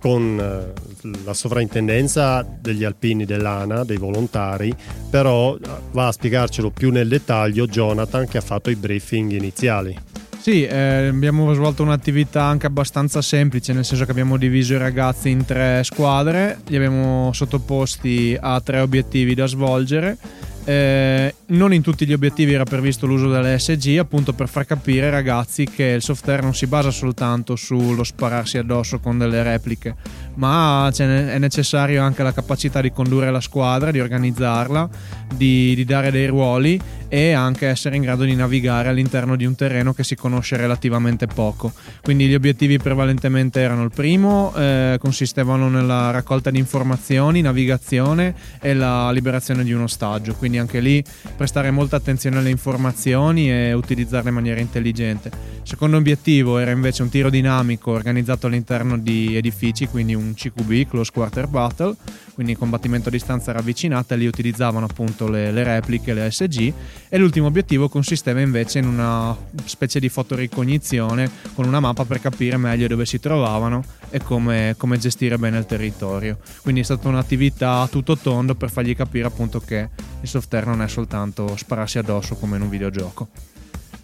con 0.00 0.38
eh, 0.40 1.08
la 1.24 1.34
sovrintendenza 1.34 2.42
degli 2.42 2.84
alpini 2.84 3.26
dell'ANA, 3.26 3.84
dei 3.84 3.98
volontari, 3.98 4.74
però 5.10 5.56
va 5.92 6.06
a 6.06 6.12
spiegarcelo 6.12 6.70
più 6.70 6.90
nel 6.90 7.08
dettaglio 7.08 7.66
Jonathan 7.66 8.26
che 8.26 8.38
ha 8.38 8.42
fatto 8.42 8.70
i 8.70 8.76
briefing 8.76 9.32
iniziali. 9.32 9.94
Sì, 10.40 10.64
eh, 10.64 11.08
abbiamo 11.08 11.52
svolto 11.52 11.82
un'attività 11.82 12.44
anche 12.44 12.64
abbastanza 12.64 13.20
semplice, 13.20 13.74
nel 13.74 13.84
senso 13.84 14.06
che 14.06 14.10
abbiamo 14.10 14.38
diviso 14.38 14.72
i 14.72 14.78
ragazzi 14.78 15.28
in 15.28 15.44
tre 15.44 15.84
squadre, 15.84 16.60
li 16.68 16.76
abbiamo 16.76 17.30
sottoposti 17.34 18.38
a 18.40 18.58
tre 18.62 18.80
obiettivi 18.80 19.34
da 19.34 19.44
svolgere. 19.44 20.16
Eh, 20.64 21.34
non 21.46 21.74
in 21.74 21.82
tutti 21.82 22.06
gli 22.06 22.14
obiettivi 22.14 22.54
era 22.54 22.64
previsto 22.64 23.06
l'uso 23.06 23.28
delle 23.28 23.58
SG, 23.58 23.98
appunto 23.98 24.32
per 24.32 24.48
far 24.48 24.64
capire 24.64 25.06
ai 25.06 25.12
ragazzi 25.12 25.64
che 25.64 25.84
il 25.84 26.02
software 26.02 26.40
non 26.40 26.54
si 26.54 26.66
basa 26.66 26.90
soltanto 26.90 27.54
sullo 27.54 28.02
spararsi 28.02 28.56
addosso 28.56 28.98
con 28.98 29.18
delle 29.18 29.42
repliche, 29.42 29.94
ma 30.34 30.90
è 30.94 31.38
necessario 31.38 32.02
anche 32.02 32.22
la 32.22 32.32
capacità 32.32 32.80
di 32.80 32.92
condurre 32.92 33.30
la 33.30 33.40
squadra, 33.40 33.90
di 33.90 34.00
organizzarla, 34.00 34.88
di, 35.34 35.74
di 35.74 35.84
dare 35.84 36.10
dei 36.10 36.26
ruoli 36.26 36.80
e 37.12 37.32
anche 37.32 37.66
essere 37.66 37.96
in 37.96 38.02
grado 38.02 38.22
di 38.22 38.36
navigare 38.36 38.88
all'interno 38.88 39.34
di 39.34 39.44
un 39.44 39.56
terreno 39.56 39.92
che 39.92 40.04
si 40.04 40.14
conosce 40.14 40.56
relativamente 40.56 41.26
poco. 41.26 41.72
Quindi 42.02 42.26
gli 42.26 42.34
obiettivi 42.34 42.78
prevalentemente 42.78 43.60
erano 43.60 43.82
il 43.82 43.90
primo, 43.92 44.54
eh, 44.54 44.96
consistevano 45.00 45.68
nella 45.68 46.12
raccolta 46.12 46.50
di 46.50 46.58
informazioni, 46.58 47.40
navigazione 47.40 48.34
e 48.60 48.74
la 48.74 49.10
liberazione 49.10 49.64
di 49.64 49.72
un 49.72 49.82
ostaggio, 49.82 50.34
quindi 50.34 50.58
anche 50.58 50.78
lì 50.78 51.02
prestare 51.36 51.72
molta 51.72 51.96
attenzione 51.96 52.38
alle 52.38 52.50
informazioni 52.50 53.50
e 53.50 53.72
utilizzarle 53.72 54.28
in 54.28 54.34
maniera 54.36 54.60
intelligente. 54.60 55.30
Il 55.62 55.68
secondo 55.68 55.96
obiettivo 55.96 56.58
era 56.58 56.70
invece 56.70 57.02
un 57.02 57.08
tiro 57.08 57.28
dinamico 57.28 57.90
organizzato 57.90 58.46
all'interno 58.46 58.96
di 58.96 59.36
edifici, 59.36 59.88
quindi 59.88 60.14
un 60.14 60.19
CQB, 60.34 60.88
Close 60.88 61.10
Quarter 61.12 61.46
Battle, 61.46 61.94
quindi 62.34 62.56
combattimento 62.56 63.08
a 63.08 63.10
distanza 63.10 63.52
ravvicinata, 63.52 64.14
lì 64.14 64.26
utilizzavano 64.26 64.86
appunto 64.86 65.28
le, 65.28 65.50
le 65.50 65.62
repliche, 65.62 66.14
le 66.14 66.30
SG 66.30 66.72
e 67.08 67.18
l'ultimo 67.18 67.46
obiettivo 67.46 67.88
consisteva 67.88 68.40
invece 68.40 68.78
in 68.78 68.86
una 68.86 69.36
specie 69.64 70.00
di 70.00 70.08
fotoricognizione 70.08 71.30
con 71.54 71.66
una 71.66 71.80
mappa 71.80 72.04
per 72.04 72.20
capire 72.20 72.56
meglio 72.56 72.86
dove 72.86 73.04
si 73.04 73.20
trovavano 73.20 73.82
e 74.10 74.22
come, 74.22 74.74
come 74.76 74.98
gestire 74.98 75.38
bene 75.38 75.58
il 75.58 75.66
territorio. 75.66 76.38
Quindi 76.62 76.80
è 76.80 76.84
stata 76.84 77.08
un'attività 77.08 77.86
tutto 77.90 78.16
tondo 78.16 78.54
per 78.54 78.70
fargli 78.70 78.94
capire 78.94 79.26
appunto 79.26 79.60
che 79.60 79.88
il 80.20 80.28
software 80.28 80.66
non 80.66 80.82
è 80.82 80.88
soltanto 80.88 81.56
spararsi 81.56 81.98
addosso 81.98 82.36
come 82.36 82.56
in 82.56 82.62
un 82.62 82.68
videogioco. 82.68 83.28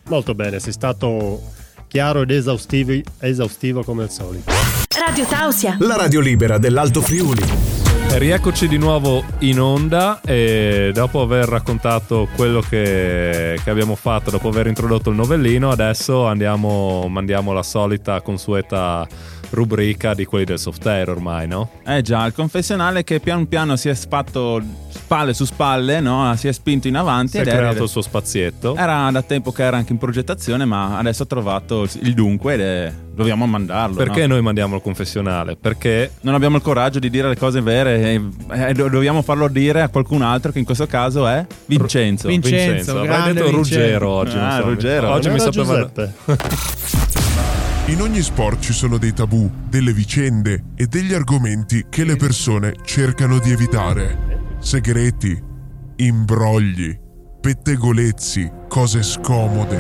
Molto 0.08 0.34
bene, 0.34 0.60
sei 0.60 0.72
stato 0.72 1.42
chiaro 1.88 2.22
ed 2.22 2.30
esaustivo, 2.30 3.00
esaustivo 3.18 3.82
come 3.82 4.04
al 4.04 4.10
solito. 4.10 4.75
Radio 4.98 5.26
Tausia. 5.26 5.76
La 5.80 5.94
radio 5.96 6.20
libera 6.20 6.56
dell'Alto 6.56 7.02
Friuli. 7.02 7.42
Rieccoci 8.12 8.66
di 8.66 8.78
nuovo 8.78 9.22
in 9.40 9.60
onda 9.60 10.20
e 10.24 10.90
dopo 10.94 11.20
aver 11.20 11.46
raccontato 11.48 12.28
quello 12.34 12.60
che, 12.60 13.60
che, 13.62 13.70
abbiamo 13.70 13.94
fatto, 13.94 14.30
dopo 14.30 14.48
aver 14.48 14.68
introdotto 14.68 15.10
il 15.10 15.16
novellino, 15.16 15.70
adesso 15.70 16.26
andiamo, 16.26 17.08
mandiamo 17.08 17.52
la 17.52 17.62
solita 17.62 18.22
consueta 18.22 19.06
rubrica 19.50 20.14
di 20.14 20.24
quelli 20.24 20.44
del 20.44 20.58
software 20.58 21.10
ormai, 21.10 21.46
no? 21.46 21.70
Eh 21.84 22.02
già, 22.02 22.24
il 22.26 22.32
confessionale 22.32 23.04
che 23.04 23.20
pian 23.20 23.48
piano 23.48 23.76
si 23.76 23.88
è 23.88 23.94
fatto 23.94 24.62
spalle 24.90 25.34
su 25.34 25.44
spalle, 25.44 26.00
no? 26.00 26.34
si 26.36 26.48
è 26.48 26.52
spinto 26.52 26.88
in 26.88 26.96
avanti. 26.96 27.32
Si 27.32 27.38
è 27.38 27.42
creato 27.42 27.74
era, 27.74 27.82
il 27.84 27.88
suo 27.88 28.02
spazietto. 28.02 28.74
Era 28.74 29.08
da 29.10 29.22
tempo 29.22 29.52
che 29.52 29.62
era 29.62 29.76
anche 29.76 29.92
in 29.92 29.98
progettazione, 29.98 30.64
ma 30.64 30.98
adesso 30.98 31.22
ha 31.22 31.26
trovato 31.26 31.86
il 32.00 32.14
dunque 32.14 32.54
ed 32.54 32.60
è 32.60 32.92
dobbiamo 33.16 33.46
mandarlo. 33.46 33.96
Perché 33.96 34.26
no? 34.26 34.34
noi 34.34 34.42
mandiamo 34.42 34.76
il 34.76 34.82
confessionale? 34.82 35.56
Perché 35.56 36.12
non 36.20 36.34
abbiamo 36.34 36.56
il 36.56 36.62
coraggio 36.62 36.98
di 36.98 37.08
dire 37.08 37.28
le 37.28 37.36
cose 37.36 37.60
vere 37.62 38.00
e, 38.02 38.22
e 38.68 38.72
dobbiamo 38.74 39.22
farlo 39.22 39.48
dire 39.48 39.82
a 39.82 39.88
qualcun 39.88 40.22
altro 40.22 40.52
che 40.52 40.58
in 40.58 40.64
questo 40.64 40.86
caso 40.86 41.26
è 41.26 41.46
Vincenzo. 41.64 42.28
Vincenzo, 42.28 42.66
Vincenzo. 42.66 42.98
avrei 43.00 43.32
detto 43.32 43.50
Ruggero 43.50 44.08
oggi. 44.08 44.36
Ah, 44.36 44.58
so. 44.58 44.68
Ruggero. 44.68 45.10
Oggi 45.10 45.30
mi 45.30 45.38
sapeva 45.38 45.90
In 47.88 48.00
ogni 48.00 48.20
sport 48.20 48.58
ci 48.58 48.72
sono 48.72 48.98
dei 48.98 49.12
tabù, 49.12 49.48
delle 49.68 49.92
vicende 49.92 50.72
e 50.74 50.86
degli 50.86 51.14
argomenti 51.14 51.86
che 51.88 52.02
le 52.02 52.16
persone 52.16 52.74
cercano 52.84 53.38
di 53.38 53.52
evitare. 53.52 54.56
Segreti, 54.58 55.40
imbrogli, 55.94 56.98
pettegolezzi, 57.40 58.50
cose 58.66 59.04
scomode. 59.04 59.78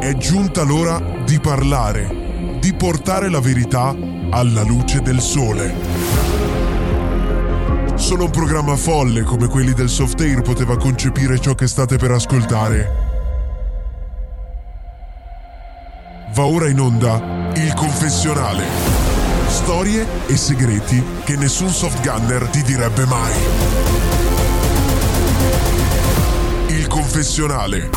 È 0.00 0.12
giunta 0.16 0.64
l'ora 0.64 1.00
di 1.24 1.38
parlare, 1.38 2.58
di 2.60 2.74
portare 2.74 3.30
la 3.30 3.40
verità 3.40 3.94
alla 4.30 4.62
luce 4.64 5.02
del 5.02 5.20
sole. 5.20 5.74
Solo 7.94 8.24
un 8.24 8.30
programma 8.30 8.74
folle 8.74 9.22
come 9.22 9.46
quelli 9.46 9.72
del 9.72 9.88
Softair 9.88 10.42
poteva 10.42 10.76
concepire 10.76 11.38
ciò 11.38 11.54
che 11.54 11.68
state 11.68 11.96
per 11.98 12.10
ascoltare. 12.10 13.05
Va 16.36 16.44
ora 16.44 16.68
in 16.68 16.78
onda 16.78 17.50
Il 17.54 17.72
Confessionale. 17.72 18.62
Storie 19.48 20.06
e 20.26 20.36
segreti 20.36 21.02
che 21.24 21.34
nessun 21.34 21.70
softgunner 21.70 22.48
ti 22.48 22.62
direbbe 22.62 23.06
mai. 23.06 23.32
Il 26.66 26.86
Confessionale. 26.88 27.88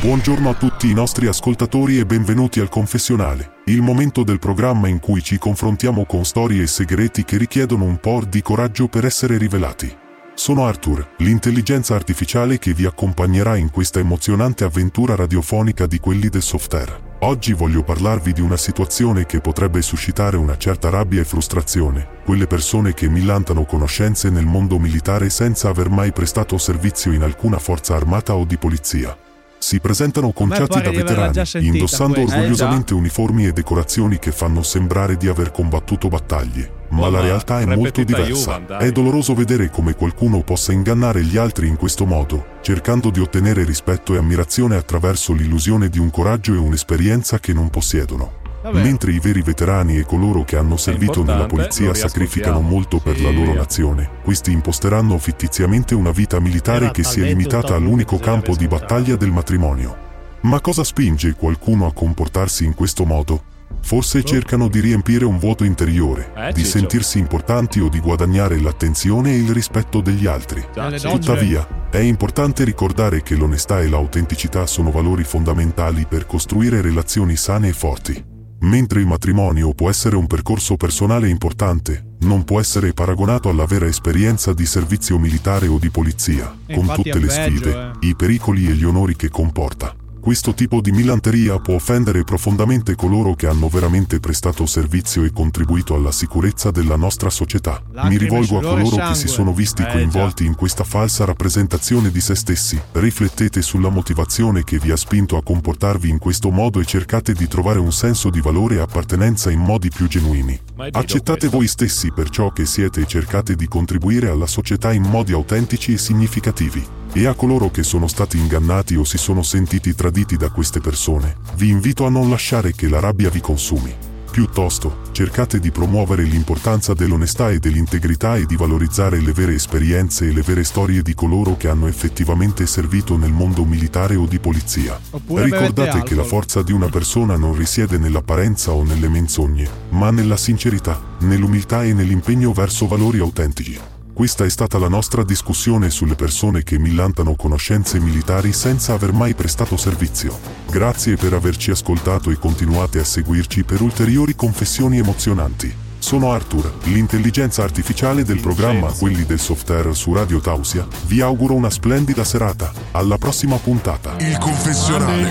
Buongiorno 0.00 0.48
a 0.48 0.54
tutti 0.54 0.88
i 0.88 0.94
nostri 0.94 1.26
ascoltatori 1.26 1.98
e 1.98 2.06
benvenuti 2.06 2.58
al 2.58 2.70
Confessionale, 2.70 3.56
il 3.66 3.82
momento 3.82 4.22
del 4.22 4.38
programma 4.38 4.88
in 4.88 4.98
cui 4.98 5.22
ci 5.22 5.36
confrontiamo 5.36 6.06
con 6.06 6.24
storie 6.24 6.62
e 6.62 6.66
segreti 6.66 7.24
che 7.24 7.36
richiedono 7.36 7.84
un 7.84 7.98
po' 7.98 8.22
di 8.26 8.40
coraggio 8.40 8.88
per 8.88 9.04
essere 9.04 9.36
rivelati. 9.36 10.01
Sono 10.34 10.64
Arthur, 10.64 11.06
l'intelligenza 11.18 11.94
artificiale 11.94 12.58
che 12.58 12.72
vi 12.72 12.86
accompagnerà 12.86 13.56
in 13.56 13.70
questa 13.70 14.00
emozionante 14.00 14.64
avventura 14.64 15.14
radiofonica 15.14 15.86
di 15.86 15.98
quelli 16.00 16.28
del 16.28 16.42
software. 16.42 17.10
Oggi 17.20 17.52
voglio 17.52 17.84
parlarvi 17.84 18.32
di 18.32 18.40
una 18.40 18.56
situazione 18.56 19.26
che 19.26 19.40
potrebbe 19.40 19.82
suscitare 19.82 20.36
una 20.36 20.56
certa 20.56 20.88
rabbia 20.88 21.20
e 21.20 21.24
frustrazione, 21.24 22.08
quelle 22.24 22.46
persone 22.46 22.94
che 22.94 23.08
millantano 23.08 23.64
conoscenze 23.64 24.30
nel 24.30 24.46
mondo 24.46 24.78
militare 24.78 25.30
senza 25.30 25.68
aver 25.68 25.90
mai 25.90 26.12
prestato 26.12 26.58
servizio 26.58 27.12
in 27.12 27.22
alcuna 27.22 27.58
forza 27.58 27.94
armata 27.94 28.34
o 28.34 28.44
di 28.44 28.56
polizia. 28.56 29.16
Si 29.58 29.78
presentano 29.78 30.32
conciati 30.32 30.80
da 30.80 30.90
veterani, 30.90 31.40
indossando 31.64 32.14
questa. 32.14 32.36
orgogliosamente 32.36 32.94
uniformi 32.94 33.46
e 33.46 33.52
decorazioni 33.52 34.18
che 34.18 34.32
fanno 34.32 34.62
sembrare 34.62 35.16
di 35.16 35.28
aver 35.28 35.52
combattuto 35.52 36.08
battaglie, 36.08 36.80
ma 36.92 37.08
la 37.08 37.20
realtà 37.20 37.60
è 37.60 37.64
molto 37.64 38.04
diversa. 38.04 38.78
È 38.78 38.90
doloroso 38.92 39.34
vedere 39.34 39.70
come 39.70 39.94
qualcuno 39.94 40.42
possa 40.42 40.72
ingannare 40.72 41.22
gli 41.24 41.36
altri 41.36 41.66
in 41.66 41.76
questo 41.76 42.04
modo, 42.04 42.58
cercando 42.60 43.10
di 43.10 43.20
ottenere 43.20 43.64
rispetto 43.64 44.14
e 44.14 44.18
ammirazione 44.18 44.76
attraverso 44.76 45.32
l'illusione 45.32 45.88
di 45.88 45.98
un 45.98 46.10
coraggio 46.10 46.52
e 46.52 46.58
un'esperienza 46.58 47.38
che 47.38 47.52
non 47.52 47.70
possiedono. 47.70 48.40
Vabbè. 48.62 48.80
Mentre 48.80 49.10
i 49.10 49.18
veri 49.18 49.42
veterani 49.42 49.98
e 49.98 50.04
coloro 50.04 50.44
che 50.44 50.56
hanno 50.56 50.76
servito 50.76 51.24
nella 51.24 51.46
polizia 51.46 51.92
sacrificano 51.94 52.60
molto 52.60 52.98
per 52.98 53.20
la 53.20 53.30
loro 53.30 53.54
nazione, 53.54 54.08
questi 54.22 54.52
imposteranno 54.52 55.18
fittiziamente 55.18 55.96
una 55.96 56.12
vita 56.12 56.38
militare 56.38 56.92
che 56.92 57.02
si 57.02 57.20
è 57.20 57.24
limitata 57.24 57.74
all'unico 57.74 58.18
campo 58.18 58.54
di 58.54 58.68
battaglia 58.68 59.16
del 59.16 59.32
matrimonio. 59.32 60.10
Ma 60.42 60.60
cosa 60.60 60.84
spinge 60.84 61.34
qualcuno 61.34 61.86
a 61.86 61.92
comportarsi 61.92 62.64
in 62.64 62.74
questo 62.74 63.04
modo? 63.04 63.50
Forse 63.80 64.22
cercano 64.24 64.68
di 64.68 64.80
riempire 64.80 65.24
un 65.24 65.38
vuoto 65.38 65.64
interiore, 65.64 66.32
Eh, 66.36 66.52
di 66.52 66.64
Ciccio. 66.64 66.78
sentirsi 66.78 67.18
importanti 67.18 67.80
o 67.80 67.88
di 67.88 68.00
guadagnare 68.00 68.60
l'attenzione 68.60 69.32
e 69.32 69.38
il 69.38 69.52
rispetto 69.52 70.00
degli 70.00 70.26
altri. 70.26 70.64
Tuttavia, 71.00 71.88
è 71.90 71.98
importante 71.98 72.64
ricordare 72.64 73.22
che 73.22 73.34
l'onestà 73.34 73.80
e 73.80 73.88
l'autenticità 73.88 74.66
sono 74.66 74.90
valori 74.90 75.24
fondamentali 75.24 76.06
per 76.08 76.26
costruire 76.26 76.80
relazioni 76.80 77.36
sane 77.36 77.68
e 77.68 77.72
forti. 77.72 78.30
Mentre 78.60 79.00
il 79.00 79.06
matrimonio 79.06 79.74
può 79.74 79.90
essere 79.90 80.14
un 80.14 80.28
percorso 80.28 80.76
personale 80.76 81.28
importante, 81.28 82.14
non 82.20 82.44
può 82.44 82.60
essere 82.60 82.92
paragonato 82.92 83.48
alla 83.48 83.66
vera 83.66 83.86
esperienza 83.86 84.52
di 84.52 84.64
servizio 84.66 85.18
militare 85.18 85.66
o 85.66 85.78
di 85.78 85.90
polizia, 85.90 86.54
E 86.66 86.76
con 86.76 86.86
tutte 86.94 87.18
le 87.18 87.26
peggio, 87.26 87.30
sfide, 87.30 87.92
eh. 88.00 88.06
i 88.06 88.14
pericoli 88.14 88.68
e 88.68 88.74
gli 88.74 88.84
onori 88.84 89.16
che 89.16 89.30
comporta. 89.30 89.92
Questo 90.22 90.54
tipo 90.54 90.80
di 90.80 90.92
milanteria 90.92 91.58
può 91.58 91.74
offendere 91.74 92.22
profondamente 92.22 92.94
coloro 92.94 93.34
che 93.34 93.48
hanno 93.48 93.66
veramente 93.68 94.20
prestato 94.20 94.66
servizio 94.66 95.24
e 95.24 95.32
contribuito 95.32 95.96
alla 95.96 96.12
sicurezza 96.12 96.70
della 96.70 96.94
nostra 96.94 97.28
società. 97.28 97.82
Mi 98.04 98.16
rivolgo 98.16 98.58
a 98.58 98.62
coloro 98.62 99.08
che 99.08 99.16
si 99.16 99.26
sono 99.26 99.52
visti 99.52 99.82
Eh, 99.82 99.90
coinvolti 99.90 100.44
in 100.44 100.54
questa 100.54 100.84
falsa 100.84 101.24
rappresentazione 101.24 102.12
di 102.12 102.20
se 102.20 102.36
stessi. 102.36 102.80
Riflettete 102.92 103.62
sulla 103.62 103.88
motivazione 103.88 104.62
che 104.62 104.78
vi 104.78 104.92
ha 104.92 104.96
spinto 104.96 105.36
a 105.36 105.42
comportarvi 105.42 106.08
in 106.08 106.18
questo 106.18 106.50
modo 106.50 106.78
e 106.78 106.84
cercate 106.84 107.32
di 107.32 107.48
trovare 107.48 107.80
un 107.80 107.90
senso 107.90 108.30
di 108.30 108.40
valore 108.40 108.76
e 108.76 108.78
appartenenza 108.78 109.50
in 109.50 109.58
modi 109.58 109.90
più 109.90 110.06
genuini. 110.06 110.56
Accettate 110.92 111.48
voi 111.48 111.66
stessi 111.66 112.12
per 112.12 112.30
ciò 112.30 112.52
che 112.52 112.64
siete 112.64 113.00
e 113.00 113.06
cercate 113.08 113.56
di 113.56 113.66
contribuire 113.66 114.28
alla 114.28 114.46
società 114.46 114.92
in 114.92 115.02
modi 115.02 115.32
autentici 115.32 115.94
e 115.94 115.98
significativi. 115.98 117.00
E 117.14 117.26
a 117.26 117.34
coloro 117.34 117.70
che 117.70 117.82
sono 117.82 118.06
stati 118.06 118.38
ingannati 118.38 118.96
o 118.96 119.04
si 119.04 119.18
sono 119.18 119.42
sentiti 119.42 119.94
traditi 119.94 120.38
da 120.38 120.50
queste 120.50 120.80
persone, 120.80 121.36
vi 121.56 121.68
invito 121.68 122.06
a 122.06 122.08
non 122.08 122.30
lasciare 122.30 122.72
che 122.72 122.88
la 122.88 123.00
rabbia 123.00 123.28
vi 123.28 123.40
consumi. 123.40 123.94
Piuttosto, 124.30 125.02
cercate 125.12 125.60
di 125.60 125.70
promuovere 125.70 126.22
l'importanza 126.22 126.94
dell'onestà 126.94 127.50
e 127.50 127.58
dell'integrità 127.58 128.36
e 128.36 128.46
di 128.46 128.56
valorizzare 128.56 129.20
le 129.20 129.32
vere 129.32 129.52
esperienze 129.52 130.26
e 130.26 130.32
le 130.32 130.40
vere 130.40 130.64
storie 130.64 131.02
di 131.02 131.12
coloro 131.12 131.58
che 131.58 131.68
hanno 131.68 131.86
effettivamente 131.86 132.66
servito 132.66 133.18
nel 133.18 133.32
mondo 133.32 133.66
militare 133.66 134.16
o 134.16 134.24
di 134.24 134.38
polizia. 134.38 134.98
Oppure 135.10 135.44
Ricordate 135.44 136.02
che 136.04 136.14
la 136.14 136.24
forza 136.24 136.62
di 136.62 136.72
una 136.72 136.88
persona 136.88 137.36
non 137.36 137.54
risiede 137.54 137.98
nell'apparenza 137.98 138.72
o 138.72 138.82
nelle 138.84 139.10
menzogne, 139.10 139.68
ma 139.90 140.10
nella 140.10 140.38
sincerità, 140.38 140.98
nell'umiltà 141.20 141.84
e 141.84 141.92
nell'impegno 141.92 142.54
verso 142.54 142.86
valori 142.86 143.18
autentici. 143.18 143.91
Questa 144.14 144.44
è 144.44 144.50
stata 144.50 144.78
la 144.78 144.88
nostra 144.88 145.24
discussione 145.24 145.88
sulle 145.88 146.14
persone 146.14 146.62
che 146.62 146.78
millantano 146.78 147.34
conoscenze 147.34 147.98
militari 147.98 148.52
senza 148.52 148.92
aver 148.92 149.12
mai 149.12 149.34
prestato 149.34 149.78
servizio. 149.78 150.38
Grazie 150.70 151.16
per 151.16 151.32
averci 151.32 151.70
ascoltato 151.70 152.30
e 152.30 152.38
continuate 152.38 152.98
a 152.98 153.04
seguirci 153.04 153.64
per 153.64 153.80
ulteriori 153.80 154.34
confessioni 154.34 154.98
emozionanti. 154.98 155.74
Sono 155.98 156.30
Arthur, 156.30 156.72
l'intelligenza 156.84 157.62
artificiale 157.62 158.22
del 158.22 158.40
programma 158.40 158.92
Quelli 158.92 159.24
del 159.24 159.40
Software 159.40 159.94
su 159.94 160.12
Radio 160.12 160.40
Tausia. 160.40 160.86
Vi 161.06 161.22
auguro 161.22 161.54
una 161.54 161.70
splendida 161.70 162.22
serata. 162.22 162.70
Alla 162.90 163.16
prossima 163.16 163.56
puntata. 163.56 164.16
Il 164.18 164.36
confessionale. 164.38 165.30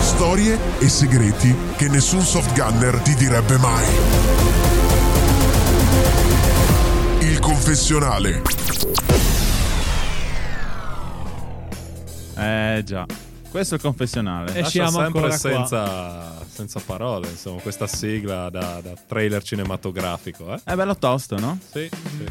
Storie 0.00 0.58
e 0.78 0.88
segreti 0.88 1.54
che 1.76 1.88
nessun 1.88 2.22
soft 2.22 2.54
gunner 2.54 2.98
ti 3.00 3.14
direbbe 3.14 3.58
mai. 3.58 4.49
Il 7.40 7.46
confessionale. 7.46 8.42
Eh 12.36 12.82
già. 12.84 13.06
Questo 13.50 13.74
è 13.74 13.76
il 13.78 13.82
confessionale. 13.82 14.50
E 14.52 14.60
Lascia 14.60 14.68
siamo 14.70 14.90
sempre 14.90 15.06
ancora 15.06 15.28
qua. 15.28 15.36
senza, 15.38 16.44
senza 16.46 16.80
parole, 16.84 17.28
insomma, 17.30 17.62
questa 17.62 17.86
sigla 17.86 18.50
da, 18.50 18.80
da 18.82 18.92
trailer 19.06 19.42
cinematografico, 19.42 20.52
eh? 20.52 20.60
È 20.62 20.74
bello 20.74 20.94
tosto, 20.98 21.38
no? 21.38 21.58
Sì, 21.72 21.88
sì. 21.90 22.24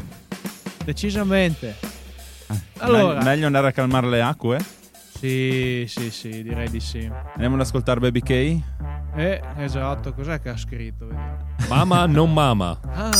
Decisamente. 0.84 1.74
Allora, 2.78 3.14
Meglio, 3.14 3.24
meglio 3.24 3.46
andare 3.46 3.66
a 3.66 3.72
calmare 3.72 4.08
le 4.08 4.22
acque? 4.22 4.64
sì, 5.18 5.86
sì, 5.88 6.10
sì, 6.12 6.42
direi 6.44 6.70
di 6.70 6.78
sì. 6.80 7.10
Andiamo 7.32 7.56
ad 7.56 7.62
ascoltare 7.62 7.98
Baby 7.98 8.20
K? 8.22 8.30
Eh, 9.16 9.40
esatto, 9.58 10.12
cos'è 10.14 10.40
che 10.40 10.50
ha 10.50 10.56
scritto? 10.56 11.06
Vediamo. 11.06 11.49
Mama 11.68 12.06
non 12.06 12.32
mama. 12.32 12.78
Ah, 12.94 13.10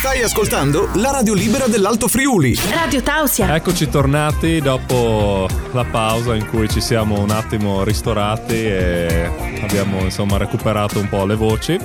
Stai 0.00 0.22
ascoltando 0.22 0.88
la 0.94 1.10
radio 1.10 1.34
libera 1.34 1.66
dell'Alto 1.66 2.08
Friuli. 2.08 2.58
Radio 2.72 3.02
Tausia. 3.02 3.54
Eccoci 3.54 3.86
tornati 3.90 4.58
dopo 4.58 5.46
la 5.72 5.84
pausa 5.84 6.34
in 6.34 6.46
cui 6.48 6.70
ci 6.70 6.80
siamo 6.80 7.20
un 7.20 7.28
attimo 7.28 7.84
ristorati 7.84 8.54
e 8.54 9.30
abbiamo 9.60 10.00
insomma 10.00 10.38
recuperato 10.38 10.98
un 10.98 11.08
po' 11.10 11.26
le 11.26 11.34
voci. 11.34 11.78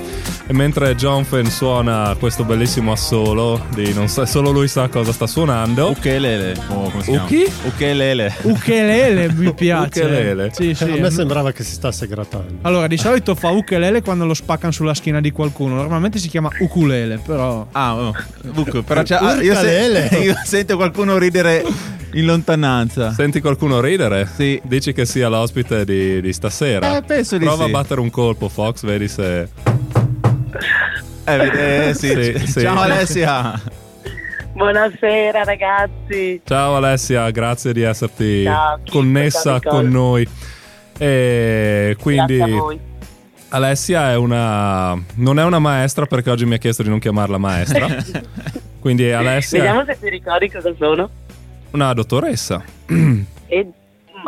E 0.46 0.52
mentre 0.54 0.94
Jonfen 0.94 1.50
suona 1.50 2.16
questo 2.18 2.44
bellissimo 2.44 2.92
assolo 2.92 3.66
di 3.74 3.92
non 3.92 4.08
so, 4.08 4.24
solo 4.24 4.50
lui 4.50 4.68
sa 4.68 4.88
cosa 4.88 5.12
sta 5.12 5.26
suonando. 5.26 5.90
Ukelele. 5.90 6.56
Oh, 6.68 6.88
come 6.88 7.02
si 7.02 7.10
chiama? 7.10 7.24
Uki? 7.26 7.52
Ukelele. 7.64 8.34
ukelele 8.42 9.32
mi 9.34 9.52
piace. 9.52 10.00
Ukelele. 10.00 10.50
Sì, 10.54 10.72
sì. 10.72 10.84
a 10.84 10.96
me 10.96 11.10
sembrava 11.10 11.52
che 11.52 11.62
si 11.62 11.72
stesse 11.72 12.06
grattando. 12.06 12.60
Allora, 12.62 12.86
di 12.86 12.96
solito 12.96 13.34
fa 13.34 13.50
ukelele 13.50 14.00
quando 14.00 14.24
lo 14.24 14.32
spaccano 14.32 14.72
sulla 14.72 14.94
schiena 14.94 15.20
di 15.20 15.32
qualcuno. 15.32 15.75
Normalmente 15.76 16.18
si 16.18 16.28
chiama 16.28 16.50
ukulele, 16.58 17.18
però. 17.18 17.66
Ah, 17.72 17.94
oh. 17.96 18.14
Buco, 18.44 18.82
però 18.82 19.02
c'è- 19.02 19.16
ah, 19.16 19.40
io, 19.40 19.52
Ukelele. 19.52 20.06
io 20.22 20.34
sento 20.44 20.76
qualcuno 20.76 21.18
ridere 21.18 21.64
in 22.12 22.24
lontananza. 22.24 23.12
Senti 23.12 23.40
qualcuno 23.40 23.80
ridere? 23.80 24.28
Sì. 24.32 24.60
Dici 24.64 24.92
che 24.92 25.04
sia 25.04 25.28
l'ospite 25.28 25.84
di, 25.84 26.20
di 26.20 26.32
stasera. 26.32 26.96
Eh, 26.96 27.02
penso 27.02 27.38
di 27.38 27.44
Prova 27.44 27.64
sì. 27.64 27.70
a 27.70 27.72
battere 27.72 28.00
un 28.00 28.10
colpo, 28.10 28.48
Fox, 28.48 28.84
vedi 28.84 29.08
se. 29.08 29.48
Eh, 31.24 31.36
vedi, 31.36 31.56
eh, 31.58 31.94
sì. 31.94 32.38
Sì, 32.38 32.46
sì. 32.46 32.60
Ciao 32.60 32.80
Alessia. 32.80 33.60
Buonasera 34.52 35.44
ragazzi. 35.44 36.40
Ciao 36.42 36.76
Alessia, 36.76 37.28
grazie 37.30 37.74
di 37.74 37.82
esserti 37.82 38.44
Ciao, 38.44 38.80
connessa 38.88 39.60
con 39.60 39.86
noi. 39.86 40.26
E 40.96 41.94
quindi 42.00 42.36
Grazie 42.38 42.54
a 42.54 42.58
voi. 42.58 42.80
Alessia 43.48 44.10
è 44.10 44.16
una 44.16 45.00
non 45.16 45.38
è 45.38 45.44
una 45.44 45.58
maestra 45.58 46.04
perché 46.06 46.30
oggi 46.30 46.44
mi 46.46 46.54
ha 46.54 46.58
chiesto 46.58 46.82
di 46.82 46.88
non 46.88 46.98
chiamarla 46.98 47.38
maestra. 47.38 47.86
quindi 48.80 49.10
Alessia 49.12 49.58
Vediamo 49.60 49.84
se 49.84 49.96
ti 50.00 50.08
ricordi 50.08 50.50
cosa 50.50 50.74
sono. 50.76 51.08
una 51.70 51.92
dottoressa, 51.92 52.62
E 53.48 53.66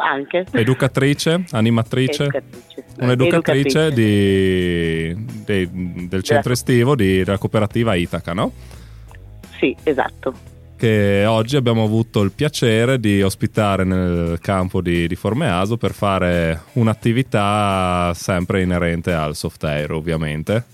anche. 0.01 0.47
educatrice, 0.53 1.45
animatrice, 1.51 2.23
Educatrice. 2.25 2.85
un'educatrice 3.01 3.87
Educatrice. 3.87 3.93
di- 3.93 5.27
di- 5.45 6.09
del 6.09 6.23
centro 6.23 6.53
estivo 6.53 6.95
di, 6.95 7.25
della 7.25 7.38
cooperativa 7.38 7.95
Itaca, 7.97 8.33
no? 8.33 8.53
Sì, 9.59 9.75
esatto. 9.83 10.33
Che 10.79 11.25
oggi 11.27 11.57
abbiamo 11.57 11.83
avuto 11.83 12.23
il 12.23 12.31
piacere 12.31 13.01
di 13.01 13.21
ospitare 13.21 13.85
nel 13.85 14.38
campo 14.41 14.81
di, 14.81 15.09
di 15.09 15.17
Formeaso 15.17 15.77
per 15.77 15.93
fare 15.93 16.62
un'attività 16.75 18.12
sempre 18.14 18.62
inerente 18.62 19.12
al 19.12 19.35
software 19.35 19.93
ovviamente 19.93 20.64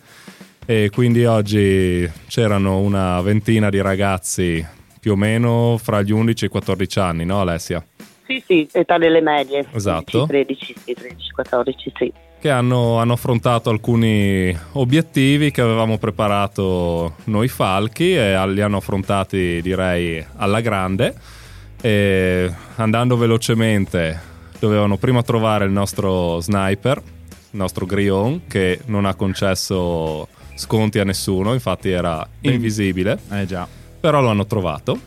e 0.66 0.90
quindi 0.92 1.24
oggi 1.24 2.08
c'erano 2.26 2.78
una 2.78 3.20
ventina 3.22 3.70
di 3.70 3.80
ragazzi 3.80 4.64
più 5.00 5.12
o 5.12 5.16
meno 5.16 5.78
fra 5.82 6.02
gli 6.02 6.12
11 6.12 6.44
e 6.44 6.46
i 6.46 6.50
14 6.50 6.98
anni, 6.98 7.24
no 7.24 7.40
Alessia? 7.40 7.84
Sì, 8.26 8.42
sì, 8.46 8.68
età 8.72 8.96
delle 8.96 9.20
medie. 9.20 9.66
Esatto. 9.72 10.26
13, 10.26 10.74
sì, 10.84 10.94
13, 10.94 11.30
14, 11.32 11.92
sì. 11.96 12.12
Che 12.44 12.50
hanno, 12.50 12.98
hanno 12.98 13.14
affrontato 13.14 13.70
alcuni 13.70 14.54
obiettivi 14.72 15.50
che 15.50 15.62
avevamo 15.62 15.96
preparato 15.96 17.14
noi 17.24 17.48
falchi 17.48 18.14
e 18.14 18.36
li 18.48 18.60
hanno 18.60 18.76
affrontati 18.76 19.62
direi 19.62 20.22
alla 20.36 20.60
grande. 20.60 21.14
E 21.80 22.52
andando 22.74 23.16
velocemente 23.16 24.20
dovevano 24.58 24.98
prima 24.98 25.22
trovare 25.22 25.64
il 25.64 25.70
nostro 25.70 26.38
sniper 26.40 26.98
il 26.98 27.56
nostro 27.58 27.86
grion 27.86 28.42
che 28.46 28.80
non 28.86 29.06
ha 29.06 29.14
concesso 29.14 30.28
sconti 30.54 30.98
a 30.98 31.04
nessuno 31.04 31.54
infatti 31.54 31.88
era 31.88 32.28
invisibile. 32.40 33.20
Eh 33.30 33.46
già. 33.46 33.66
però 33.98 34.20
lo 34.20 34.28
hanno 34.28 34.44
trovato. 34.44 34.98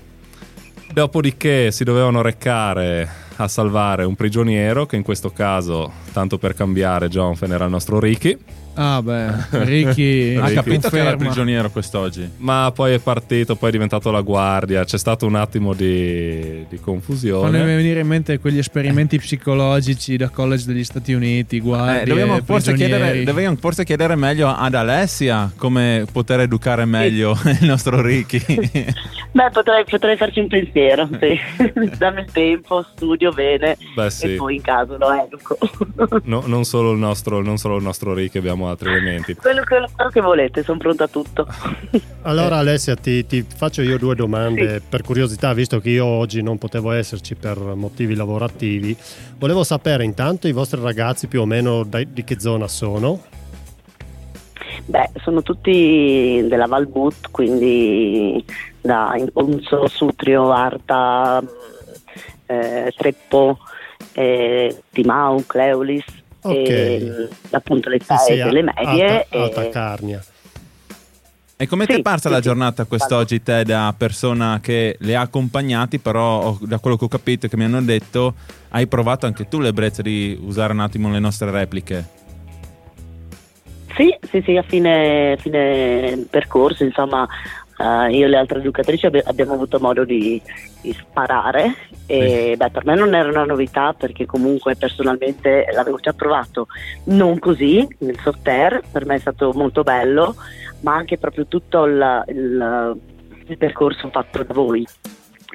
Dopodiché 0.91 1.71
si 1.71 1.83
dovevano 1.83 2.23
recare 2.23 3.26
a 3.37 3.47
salvare 3.47 4.03
un 4.03 4.15
prigioniero 4.15 4.85
che 4.85 4.95
in 4.95 5.03
questo 5.03 5.31
caso 5.31 5.91
tanto 6.11 6.37
per 6.37 6.53
cambiare 6.53 7.07
Jonfen 7.07 7.51
era 7.51 7.65
il 7.65 7.71
nostro 7.71 7.99
Ricky 7.99 8.37
Ah, 8.79 9.01
beh, 9.01 9.63
Ricky. 9.63 10.35
Ha 10.35 10.51
capito 10.51 10.89
che 10.89 10.97
era 10.99 11.15
prigioniero 11.15 11.69
quest'oggi. 11.69 12.29
ma 12.37 12.71
poi 12.73 12.93
è 12.93 12.99
partito 12.99 13.55
poi 13.55 13.69
è 13.69 13.71
diventato 13.71 14.11
la 14.11 14.21
guardia 14.21 14.83
c'è 14.83 14.97
stato 14.97 15.25
un 15.25 15.35
attimo 15.35 15.73
di, 15.73 16.65
di 16.69 16.77
Fanno 16.77 16.81
confusione 16.81 17.63
venire 17.63 18.01
in 18.01 18.07
mente 18.07 18.39
quegli 18.39 18.59
esperimenti 18.59 19.17
psicologici 19.17 20.15
da 20.17 20.29
college 20.29 20.65
degli 20.65 20.83
Stati 20.83 21.13
Uniti, 21.13 21.59
guardie, 21.59 22.01
Eh, 22.01 22.05
dobbiamo, 22.05 22.39
forse 22.43 22.73
chiedere, 22.73 23.23
dobbiamo 23.23 23.55
forse 23.57 23.83
chiedere 23.83 24.15
meglio 24.15 24.47
ad 24.49 24.73
Alessia 24.75 25.51
come 25.57 26.05
poter 26.11 26.41
educare 26.41 26.85
meglio 26.85 27.35
il 27.59 27.65
nostro 27.67 28.01
Ricky. 28.01 28.41
Beh, 29.31 29.49
potrei, 29.51 29.83
potrei 29.87 30.17
farci 30.17 30.39
un 30.39 30.47
pensiero. 30.47 31.07
Sì. 31.19 31.37
Dammi 31.97 32.21
il 32.21 32.31
tempo, 32.31 32.83
studio 32.95 33.31
bene 33.31 33.77
beh 33.95 34.09
sì 34.09 34.33
e 34.33 34.35
poi 34.35 34.55
in 34.55 34.61
caso 34.61 34.97
lo 34.97 35.11
educo. 35.11 35.57
No, 36.23 36.43
non 36.47 36.63
solo 36.63 36.91
il 36.91 36.97
nostro 36.97 37.41
non 37.41 37.57
solo 37.57 37.77
il 37.77 37.83
nostro 37.83 38.13
Ricky 38.13 38.39
abbiamo 38.39 38.66
altri 38.69 38.89
elementi 38.89 39.33
quello, 39.39 39.63
quello- 39.65 39.89
quello 39.95 40.09
che 40.09 40.21
volete, 40.21 40.63
sono 40.63 40.77
pronta 40.77 41.05
a 41.05 41.07
tutto. 41.07 41.47
Allora 42.27 42.57
Alessia 42.57 42.95
ti, 42.95 43.25
ti 43.25 43.41
faccio 43.43 43.81
io 43.81 43.97
due 43.97 44.13
domande 44.13 44.81
per 44.87 45.01
curiosità, 45.01 45.53
visto 45.53 45.79
che 45.79 45.89
io 45.91 46.05
oggi 46.05 46.41
non 46.41 46.57
potevo 46.57 46.91
esserci 46.91 47.35
per 47.35 47.57
motivi 47.57 48.15
lavorativi. 48.15 48.95
Volevo 49.37 49.63
sapere 49.63 50.03
intanto 50.03 50.47
i 50.49 50.51
vostri 50.51 50.81
ragazzi 50.81 51.27
più 51.27 51.39
o 51.41 51.45
meno 51.45 51.83
dai- 51.83 52.11
di 52.11 52.23
che 52.25 52.37
zona 52.39 52.67
sono. 52.67 53.21
Beh, 54.85 55.11
sono 55.21 55.41
tutti 55.41 56.43
della 56.47 56.65
Valbut, 56.65 57.29
quindi 57.31 58.43
da 58.81 59.13
Inconzo, 59.17 59.87
Sutrio, 59.87 60.51
Arta, 60.51 61.41
eh, 62.45 62.93
Treppo, 62.95 63.57
eh, 64.13 64.81
Timau, 64.91 65.45
Cleulis. 65.45 66.05
Ok. 66.49 66.69
E, 66.69 67.27
appunto 67.51 67.89
le 67.89 67.99
Sì, 67.99 68.15
sì, 68.25 68.35
delle 68.35 68.61
medie. 68.61 69.25
Alta, 69.29 69.37
Alta 69.37 69.61
e- 69.63 69.69
Carnia. 69.69 70.23
E 71.59 71.65
come 71.65 71.87
ti 71.87 71.93
è 71.93 72.01
parsa 72.03 72.27
sì, 72.29 72.35
la 72.35 72.39
giornata 72.39 72.85
quest'oggi 72.85 73.41
te 73.41 73.63
da 73.63 73.91
persona 73.97 74.59
che 74.61 74.95
le 74.99 75.15
ha 75.15 75.21
accompagnati, 75.21 75.97
però 75.97 76.41
ho- 76.43 76.59
da 76.61 76.77
quello 76.77 76.97
che 76.97 77.05
ho 77.05 77.07
capito 77.07 77.47
e 77.47 77.49
che 77.49 77.57
mi 77.57 77.63
hanno 77.63 77.81
detto 77.81 78.35
hai 78.69 78.85
provato 78.85 79.25
anche 79.25 79.47
tu 79.47 79.59
l'ebbrezza 79.59 80.03
di 80.03 80.37
usare 80.39 80.73
un 80.73 80.81
attimo 80.81 81.09
le 81.11 81.17
nostre 81.17 81.49
repliche. 81.49 82.05
Sì, 83.95 84.15
sì, 84.29 84.43
sì, 84.45 84.55
a 84.55 84.61
fine, 84.61 85.35
fine 85.39 86.27
percorso, 86.29 86.83
insomma, 86.83 87.27
eh, 87.79 88.11
io 88.11 88.25
e 88.25 88.29
le 88.29 88.37
altre 88.37 88.61
giocatrici 88.61 89.05
abbi- 89.05 89.21
abbiamo 89.23 89.53
avuto 89.53 89.79
modo 89.79 90.03
di, 90.03 90.41
di 90.81 90.93
sparare 90.93 91.75
e 92.05 92.55
beh, 92.57 92.69
per 92.71 92.85
me 92.85 92.95
non 92.95 93.13
era 93.13 93.29
una 93.29 93.45
novità 93.45 93.93
perché 93.93 94.25
comunque 94.25 94.75
personalmente 94.75 95.65
l'avevo 95.73 95.97
già 95.97 96.13
provato, 96.13 96.67
non 97.05 97.39
così 97.39 97.87
nel 97.99 98.17
soft 98.19 98.47
air, 98.47 98.81
per 98.91 99.05
me 99.05 99.15
è 99.15 99.19
stato 99.19 99.51
molto 99.53 99.83
bello, 99.83 100.35
ma 100.81 100.95
anche 100.95 101.17
proprio 101.17 101.45
tutto 101.47 101.85
il, 101.85 102.23
il- 102.29 102.97
il 103.49 103.57
percorso 103.57 104.09
fatto 104.09 104.43
da 104.43 104.53
voi 104.53 104.85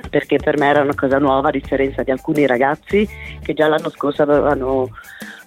perché 0.08 0.38
per 0.38 0.56
me 0.56 0.66
era 0.66 0.80
una 0.80 0.94
cosa 0.94 1.18
nuova 1.18 1.48
a 1.48 1.52
differenza 1.52 2.02
di 2.02 2.10
alcuni 2.10 2.46
ragazzi 2.46 3.06
che 3.42 3.52
già 3.52 3.68
l'anno 3.68 3.90
scorso 3.90 4.22
avevano 4.22 4.88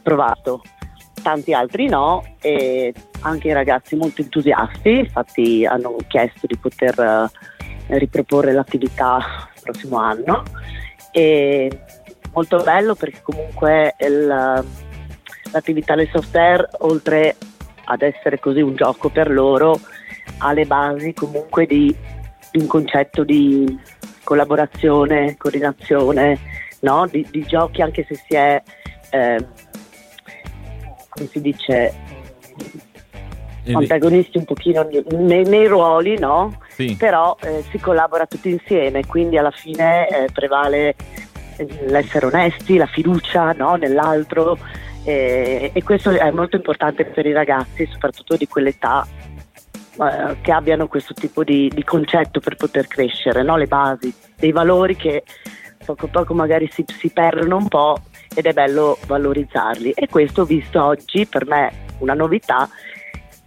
provato, 0.04 0.62
tanti 1.26 1.54
altri 1.54 1.88
no 1.88 2.24
e 2.40 2.94
anche 3.22 3.48
i 3.48 3.54
ragazzi 3.54 3.96
molto 3.96 4.22
entusiasti, 4.22 5.00
infatti 5.00 5.66
hanno 5.66 5.96
chiesto 6.08 6.46
di 6.46 6.56
poter 6.56 7.00
eh, 7.00 7.98
riproporre 7.98 8.54
l'attività 8.54 9.50
il 9.56 9.62
prossimo 9.64 9.98
anno 9.98 10.44
e 11.12 11.82
molto 12.32 12.58
bello 12.58 12.94
perché 12.94 13.22
comunque 13.24 13.96
il- 14.02 14.64
l'attività 15.52 15.96
del 15.96 16.10
software 16.14 16.68
oltre 16.82 17.36
ad 17.86 18.04
essere 18.04 18.40
così 18.40 18.62
un 18.62 18.76
gioco 18.76 19.10
per 19.10 19.32
loro 19.32 19.80
ha 20.40 20.54
le 20.54 20.66
basi 20.66 21.12
comunque 21.14 21.66
di, 21.66 21.96
un 22.54 22.68
concetto 22.68 23.24
di 23.24 23.80
collaborazione, 24.24 25.38
coordinazione, 25.38 26.38
no? 26.82 27.08
di, 27.10 27.26
di 27.32 27.44
giochi 27.48 27.82
anche 27.82 28.06
se 28.08 28.14
si 28.14 28.36
è, 28.36 28.62
eh, 29.10 29.46
come 31.16 31.30
si 31.32 31.40
dice, 31.40 31.94
antagonisti 33.72 34.38
un 34.38 34.44
pochino 34.44 34.88
nei, 35.12 35.46
nei 35.46 35.68
ruoli, 35.68 36.20
no? 36.20 36.60
Sì. 36.70 36.96
Però 36.98 37.38
eh, 37.42 37.64
si 37.72 37.80
collabora 37.80 38.26
tutti 38.26 38.50
insieme, 38.50 39.06
quindi 39.06 39.38
alla 39.38 39.52
fine 39.52 40.08
eh, 40.10 40.30
prevale 40.32 40.96
eh, 41.56 41.68
l'essere 41.88 42.26
onesti, 42.26 42.76
la 42.76 42.86
fiducia 42.86 43.54
no? 43.54 43.76
nell'altro 43.76 44.58
eh, 45.06 45.72
e 45.74 45.84
questo 45.84 46.10
è 46.10 46.32
molto 46.32 46.58
importante 46.58 47.06
per 47.06 47.26
i 47.26 47.32
ragazzi, 47.32 47.88
soprattutto 47.90 48.36
di 48.36 48.48
quell'età 48.48 49.08
eh, 49.08 50.36
che 50.42 50.52
abbiano 50.52 50.88
questo 50.88 51.14
tipo 51.14 51.46
di, 51.46 51.72
di 51.74 51.84
concetto 51.86 52.42
per 52.42 52.58
poter 52.58 52.88
crescere, 52.88 53.42
no? 53.42 53.56
le 53.56 53.68
basi, 53.68 54.14
dei 54.36 54.52
valori 54.52 54.98
che 54.98 55.24
poco 55.86 56.08
a 56.08 56.10
poco 56.10 56.34
magari 56.34 56.68
si, 56.70 56.84
si 56.88 57.10
perdono 57.10 57.56
un 57.56 57.68
po' 57.70 58.02
ed 58.36 58.46
è 58.46 58.54
bello 58.54 59.00
valorizzarli 59.08 59.92
e 59.92 60.08
questo 60.08 60.46
visto 60.46 60.84
oggi 60.84 61.26
per 61.26 61.48
me 61.48 61.72
una 62.00 62.14
novità 62.14 62.70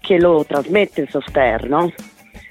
che 0.01 0.19
lo 0.19 0.45
trasmette 0.47 1.03
il 1.03 1.09
software, 1.11 1.69
no? 1.69 1.93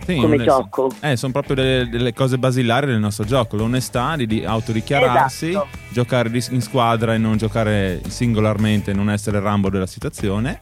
Sì, 0.05 0.15
come 0.15 0.35
onest- 0.35 0.43
gioco. 0.43 0.91
Eh, 1.01 1.17
sono 1.17 1.33
proprio 1.33 1.55
delle, 1.55 1.89
delle 1.89 2.13
cose 2.13 2.37
basilari 2.37 2.85
del 2.85 2.99
nostro 2.99 3.25
gioco, 3.25 3.57
l'onestà 3.57 4.15
di, 4.15 4.25
di 4.25 4.45
autodichiararsi, 4.45 5.49
Esatto. 5.49 5.67
giocare 5.89 6.29
in 6.51 6.61
squadra 6.61 7.13
e 7.13 7.17
non 7.17 7.35
giocare 7.35 8.01
singolarmente, 8.07 8.93
non 8.93 9.09
essere 9.09 9.39
Rambo 9.39 9.69
della 9.69 9.87
situazione. 9.87 10.61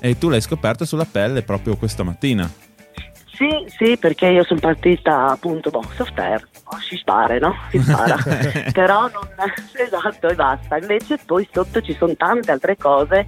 E 0.00 0.18
tu 0.18 0.28
l'hai 0.28 0.40
scoperto 0.40 0.84
sulla 0.84 1.06
pelle 1.06 1.42
proprio 1.42 1.76
questa 1.76 2.02
mattina. 2.02 2.50
Sì, 3.34 3.64
sì, 3.66 3.96
perché 3.96 4.26
io 4.26 4.44
sono 4.44 4.60
partita 4.60 5.26
appunto, 5.26 5.70
boh, 5.70 5.82
software, 5.94 6.46
oh, 6.64 6.78
si 6.78 6.96
spara, 6.96 7.36
no? 7.38 7.54
Si 7.70 7.78
spara. 7.80 8.16
Però 8.72 9.08
non, 9.08 9.28
esatto, 9.74 10.28
e 10.28 10.34
basta. 10.34 10.76
Invece 10.76 11.18
poi 11.24 11.46
sotto 11.50 11.80
ci 11.80 11.94
sono 11.94 12.14
tante 12.14 12.52
altre 12.52 12.76
cose 12.76 13.26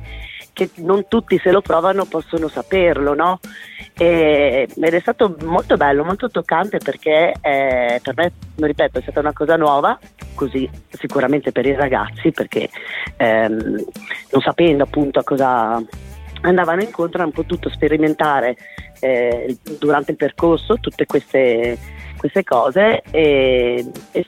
che 0.52 0.70
non 0.76 1.06
tutti 1.06 1.38
se 1.38 1.50
lo 1.50 1.60
provano 1.60 2.06
possono 2.06 2.48
saperlo, 2.48 3.14
no? 3.14 3.40
E- 3.98 4.68
ed 4.74 4.94
è 4.94 5.00
stato 5.00 5.36
molto 5.42 5.76
bello, 5.76 6.02
molto 6.04 6.30
toccante 6.30 6.78
perché 6.78 7.34
eh, 7.42 8.00
per 8.02 8.14
me, 8.16 8.32
ripeto, 8.54 8.98
è 8.98 9.02
stata 9.02 9.20
una 9.20 9.34
cosa 9.34 9.56
nuova, 9.56 9.98
così 10.34 10.68
sicuramente 10.88 11.52
per 11.52 11.66
i 11.66 11.74
ragazzi, 11.74 12.30
perché 12.30 12.70
ehm, 13.16 13.84
non 14.30 14.40
sapendo 14.40 14.84
appunto 14.84 15.18
a 15.18 15.24
cosa 15.24 15.82
andavano 16.42 16.82
incontro 16.82 17.22
hanno 17.22 17.30
potuto 17.30 17.68
sperimentare 17.70 18.56
eh, 19.00 19.56
durante 19.78 20.12
il 20.12 20.16
percorso 20.16 20.78
tutte 20.78 21.06
queste, 21.06 21.78
queste 22.16 22.44
cose 22.44 23.02
e, 23.10 23.90
e 24.12 24.26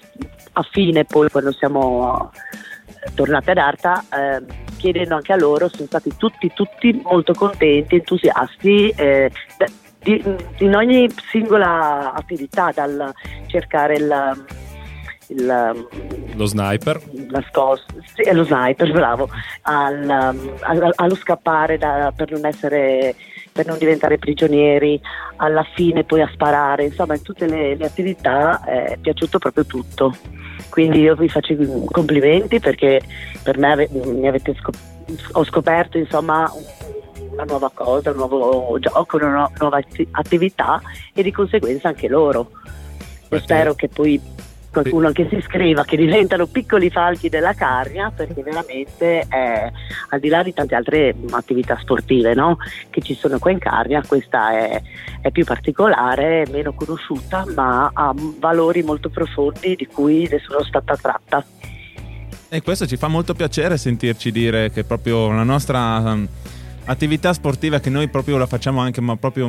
a 0.52 0.62
fine 0.62 1.04
poi 1.04 1.30
quando 1.30 1.52
siamo 1.52 2.30
tornate 3.14 3.52
ad 3.52 3.58
Arta 3.58 4.04
eh, 4.12 4.42
chiedendo 4.76 5.14
anche 5.14 5.32
a 5.32 5.36
loro 5.36 5.68
sono 5.68 5.86
stati 5.86 6.14
tutti 6.16 6.52
tutti 6.52 7.00
molto 7.04 7.32
contenti 7.32 7.96
entusiasti 7.96 8.88
eh, 8.90 9.30
in 10.04 10.74
ogni 10.74 11.08
singola 11.30 12.12
attività 12.14 12.70
dal 12.74 13.12
cercare 13.46 13.94
il, 13.96 14.46
il 15.28 15.46
Lo 16.34 16.44
sniper. 16.46 17.00
nascosto, 17.30 17.94
sì, 18.14 18.22
è 18.22 18.32
lo 18.32 18.44
sniper, 18.44 18.90
bravo, 18.92 19.28
al, 19.62 20.02
um, 20.02 20.52
al- 20.60 20.92
allo 20.94 21.14
scappare 21.14 21.78
da- 21.78 22.12
per 22.14 22.30
non 22.30 22.44
essere 22.46 23.14
per 23.50 23.66
non 23.66 23.76
diventare 23.78 24.18
prigionieri, 24.18 25.00
alla 25.36 25.64
fine 25.74 26.04
poi 26.04 26.20
a 26.20 26.30
sparare, 26.32 26.84
insomma 26.84 27.16
in 27.16 27.22
tutte 27.22 27.46
le, 27.48 27.74
le 27.74 27.86
attività 27.86 28.62
eh, 28.64 28.84
è 28.92 28.96
piaciuto 28.98 29.38
proprio 29.40 29.66
tutto. 29.66 30.14
Quindi 30.70 31.00
io 31.00 31.16
vi 31.16 31.28
faccio 31.28 31.54
i 31.54 31.84
complimenti 31.90 32.60
perché 32.60 33.00
per 33.42 33.58
me 33.58 33.72
ave- 33.72 33.88
mi 33.90 34.28
avete 34.28 34.54
scop- 34.60 34.78
ho 35.32 35.44
scoperto 35.44 35.98
insomma 35.98 36.48
una 37.32 37.42
nuova 37.44 37.68
cosa, 37.74 38.10
un 38.10 38.16
nuovo 38.18 38.78
gioco, 38.78 39.16
una 39.16 39.28
nu- 39.48 39.52
nuova 39.58 39.78
atti- 39.78 40.06
attività 40.12 40.80
e 41.12 41.24
di 41.24 41.32
conseguenza 41.32 41.88
anche 41.88 42.06
loro. 42.06 42.52
Io 43.30 43.40
spero 43.40 43.74
che 43.74 43.88
poi 43.88 44.20
qualcuno 44.80 45.06
anche 45.08 45.26
si 45.28 45.36
iscriva, 45.36 45.84
che 45.84 45.96
diventano 45.96 46.46
piccoli 46.46 46.90
falchi 46.90 47.28
della 47.28 47.52
carnia, 47.54 48.12
perché 48.14 48.42
veramente 48.42 49.20
eh, 49.20 49.72
al 50.10 50.20
di 50.20 50.28
là 50.28 50.42
di 50.42 50.52
tante 50.52 50.74
altre 50.74 51.14
attività 51.30 51.76
sportive 51.80 52.34
no? 52.34 52.58
che 52.90 53.00
ci 53.00 53.14
sono 53.14 53.38
qua 53.38 53.50
in 53.50 53.58
Carnia, 53.58 54.02
questa 54.06 54.52
è, 54.52 54.82
è 55.20 55.30
più 55.30 55.44
particolare, 55.44 56.46
meno 56.50 56.72
conosciuta, 56.72 57.44
ma 57.54 57.90
ha 57.92 58.14
valori 58.38 58.82
molto 58.82 59.08
profondi 59.08 59.76
di 59.76 59.86
cui 59.86 60.28
ne 60.30 60.38
sono 60.38 60.62
stata 60.62 60.96
tratta. 60.96 61.44
E 62.50 62.62
questo 62.62 62.86
ci 62.86 62.96
fa 62.96 63.08
molto 63.08 63.34
piacere 63.34 63.76
sentirci 63.76 64.30
dire 64.32 64.70
che 64.70 64.84
proprio 64.84 65.30
la 65.30 65.42
nostra 65.42 65.98
um, 65.98 66.26
attività 66.86 67.34
sportiva 67.34 67.78
che 67.78 67.90
noi 67.90 68.08
proprio 68.08 68.38
la 68.38 68.46
facciamo 68.46 68.80
anche, 68.80 69.02
ma 69.02 69.16
proprio 69.16 69.46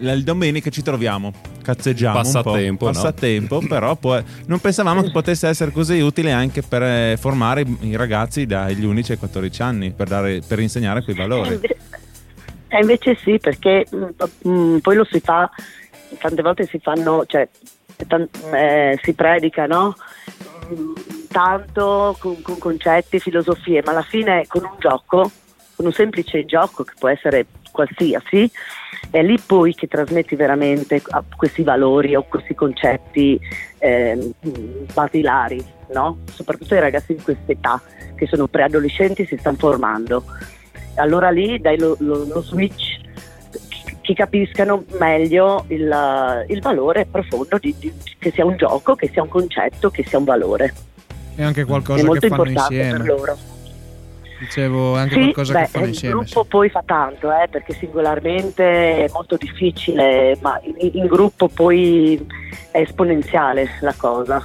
il 0.00 0.24
domenica 0.24 0.70
ci 0.70 0.82
troviamo, 0.82 1.32
cazzeggiamo 1.62 2.16
Passatempo, 2.16 2.50
un 2.70 2.76
po', 2.76 2.86
no? 2.86 2.92
passatempo, 2.92 3.60
però 3.68 3.94
poi 3.96 4.22
non 4.46 4.58
pensavamo 4.58 5.02
che 5.02 5.10
potesse 5.10 5.46
essere 5.48 5.70
così 5.70 6.00
utile 6.00 6.32
anche 6.32 6.62
per 6.62 6.82
eh, 6.82 7.16
formare 7.18 7.64
i 7.80 7.96
ragazzi 7.96 8.46
dagli 8.46 8.84
11 8.84 9.12
ai 9.12 9.18
14 9.18 9.62
anni, 9.62 9.90
per, 9.92 10.08
dare- 10.08 10.40
per 10.46 10.58
insegnare 10.60 11.02
quei 11.04 11.14
valori. 11.16 11.54
inve- 11.54 11.76
E 12.68 12.80
invece 12.80 13.16
sì, 13.16 13.38
perché 13.38 13.86
mm, 13.94 14.04
mm, 14.48 14.76
poi 14.78 14.96
lo 14.96 15.04
si 15.10 15.20
fa, 15.20 15.50
tante 16.18 16.42
volte 16.42 16.66
si 16.66 16.78
fanno, 16.78 17.24
cioè 17.26 17.48
tan- 18.06 18.28
eh, 18.54 18.98
si 19.02 19.12
predica, 19.12 19.66
no? 19.66 19.94
Mm, 20.72 20.92
Tanto 21.30 22.16
con, 22.18 22.42
con 22.42 22.58
concetti, 22.58 23.20
filosofie, 23.20 23.82
ma 23.84 23.92
alla 23.92 24.02
fine 24.02 24.46
con 24.48 24.64
un 24.64 24.74
gioco, 24.80 25.30
con 25.76 25.86
un 25.86 25.92
semplice 25.92 26.44
gioco 26.44 26.82
che 26.82 26.94
può 26.98 27.08
essere 27.08 27.46
qualsiasi, 27.70 28.50
è 29.10 29.22
lì 29.22 29.38
poi 29.44 29.74
che 29.74 29.86
trasmetti 29.86 30.36
veramente 30.36 31.02
questi 31.36 31.62
valori 31.62 32.14
o 32.14 32.22
questi 32.24 32.54
concetti 32.54 33.38
eh, 33.78 34.32
basilari, 34.92 35.64
no? 35.92 36.18
soprattutto 36.32 36.74
ai 36.74 36.80
ragazzi 36.80 37.14
di 37.14 37.22
questa 37.22 37.52
età 37.52 37.80
che 38.14 38.26
sono 38.26 38.46
preadolescenti 38.46 39.22
e 39.22 39.26
si 39.26 39.36
stanno 39.38 39.56
formando. 39.56 40.24
Allora 40.96 41.30
lì 41.30 41.58
dai 41.60 41.78
lo, 41.78 41.96
lo- 42.00 42.24
lo 42.24 42.42
switch 42.42 42.98
che- 44.02 44.14
capiscano 44.14 44.84
meglio 44.98 45.64
il, 45.68 46.44
il 46.48 46.60
valore 46.60 47.06
profondo 47.10 47.58
di, 47.58 47.74
di- 47.78 47.92
che 48.18 48.30
sia 48.32 48.44
un 48.44 48.56
gioco, 48.56 48.94
che 48.96 49.08
sia 49.12 49.22
un 49.22 49.28
concetto, 49.28 49.90
che 49.90 50.04
sia 50.04 50.18
un 50.18 50.24
valore. 50.24 50.74
È 51.36 51.42
anche 51.42 51.62
è 51.62 51.64
qualcosa 51.64 52.04
molto 52.04 52.20
che 52.20 52.28
fanno 52.28 52.42
importante 52.44 52.74
insieme. 52.74 52.98
per 53.04 53.06
loro. 53.06 53.38
Dicevo, 54.40 54.96
è 54.96 55.00
anche 55.00 55.14
Sì, 55.14 55.20
qualcosa 55.20 55.52
beh, 55.52 55.60
che 55.60 55.66
fanno 55.68 55.84
il 55.84 55.90
insieme. 55.90 56.14
gruppo 56.14 56.44
poi 56.44 56.70
fa 56.70 56.82
tanto, 56.84 57.30
eh, 57.30 57.46
perché 57.48 57.74
singolarmente 57.74 59.04
è 59.04 59.10
molto 59.12 59.36
difficile, 59.36 60.38
ma 60.40 60.58
in, 60.62 60.90
in 60.94 61.06
gruppo 61.06 61.48
poi 61.48 62.26
è 62.70 62.78
esponenziale 62.80 63.68
la 63.82 63.94
cosa. 63.96 64.42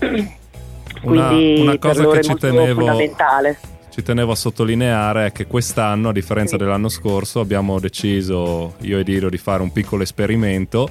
Una, 1.02 1.28
Quindi 1.28 1.60
una 1.62 1.78
cosa 1.78 2.06
che 2.10 2.20
ci 2.22 2.34
tenevo, 2.34 2.74
fondamentale. 2.84 3.58
ci 3.90 4.02
tenevo 4.02 4.32
a 4.32 4.34
sottolineare 4.34 5.26
è 5.26 5.32
che 5.32 5.46
quest'anno, 5.46 6.08
a 6.10 6.12
differenza 6.12 6.56
dell'anno 6.58 6.88
scorso, 6.90 7.40
abbiamo 7.40 7.78
deciso 7.80 8.74
io 8.80 8.98
ed 8.98 9.08
Iro 9.08 9.30
di 9.30 9.38
fare 9.38 9.62
un 9.62 9.72
piccolo 9.72 10.02
esperimento. 10.02 10.88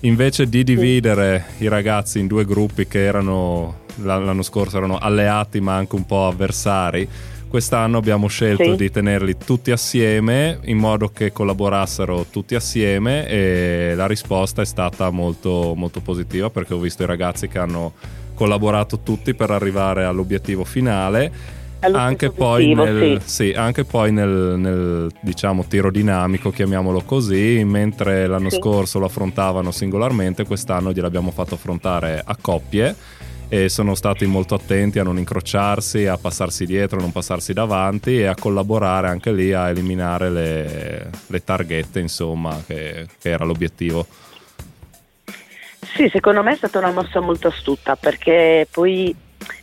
Invece 0.00 0.48
di 0.48 0.64
dividere 0.64 1.44
i 1.58 1.68
ragazzi 1.68 2.18
in 2.18 2.26
due 2.26 2.44
gruppi 2.44 2.86
che 2.88 3.04
erano 3.04 3.82
l'anno 4.02 4.42
scorso 4.42 4.76
erano 4.78 4.98
alleati 4.98 5.60
ma 5.60 5.76
anche 5.76 5.94
un 5.94 6.04
po' 6.04 6.26
avversari, 6.26 7.08
Quest'anno 7.54 7.98
abbiamo 7.98 8.26
scelto 8.26 8.72
Sì. 8.72 8.76
di 8.76 8.90
tenerli 8.90 9.36
tutti 9.36 9.70
assieme 9.70 10.58
in 10.64 10.76
modo 10.76 11.10
che 11.10 11.30
collaborassero 11.30 12.26
tutti 12.28 12.56
assieme 12.56 13.28
e 13.28 13.92
la 13.94 14.08
risposta 14.08 14.60
è 14.60 14.64
stata 14.64 15.08
molto, 15.10 15.72
molto 15.76 16.00
positiva 16.00 16.50
perché 16.50 16.74
ho 16.74 16.80
visto 16.80 17.04
i 17.04 17.06
ragazzi 17.06 17.46
che 17.46 17.60
hanno 17.60 17.92
collaborato 18.34 18.98
tutti 19.04 19.34
per 19.34 19.52
arrivare 19.52 20.02
all'obiettivo 20.02 20.64
finale. 20.64 21.30
Anche 21.78 22.30
poi, 22.30 22.74
nel, 22.74 23.20
sì. 23.22 23.50
sì, 23.50 23.52
anche 23.54 23.84
poi 23.84 24.10
nel, 24.10 24.54
nel, 24.56 25.12
diciamo 25.20 25.64
tiro 25.68 25.92
dinamico, 25.92 26.50
chiamiamolo 26.50 27.02
così, 27.02 27.62
mentre 27.64 28.26
l'anno 28.26 28.50
Sì. 28.50 28.56
scorso 28.56 28.98
lo 28.98 29.04
affrontavano 29.06 29.70
singolarmente, 29.70 30.44
quest'anno 30.44 30.92
gliel'abbiamo 30.92 31.30
fatto 31.30 31.54
affrontare 31.54 32.20
a 32.24 32.36
coppie 32.40 32.96
e 33.48 33.68
sono 33.68 33.94
stati 33.94 34.26
molto 34.26 34.54
attenti 34.54 34.98
a 34.98 35.02
non 35.02 35.18
incrociarsi, 35.18 36.06
a 36.06 36.16
passarsi 36.16 36.66
dietro, 36.66 36.98
a 36.98 37.02
non 37.02 37.12
passarsi 37.12 37.52
davanti 37.52 38.18
e 38.20 38.26
a 38.26 38.34
collaborare 38.34 39.08
anche 39.08 39.32
lì 39.32 39.52
a 39.52 39.68
eliminare 39.68 40.30
le, 40.30 41.10
le 41.26 41.44
targhette, 41.44 42.00
insomma, 42.00 42.62
che, 42.66 43.06
che 43.20 43.30
era 43.30 43.44
l'obiettivo. 43.44 44.06
Sì, 45.94 46.08
secondo 46.10 46.42
me 46.42 46.52
è 46.52 46.56
stata 46.56 46.78
una 46.78 46.90
mossa 46.90 47.20
molto 47.20 47.48
astuta 47.48 47.94
perché 47.94 48.66
poi 48.70 49.14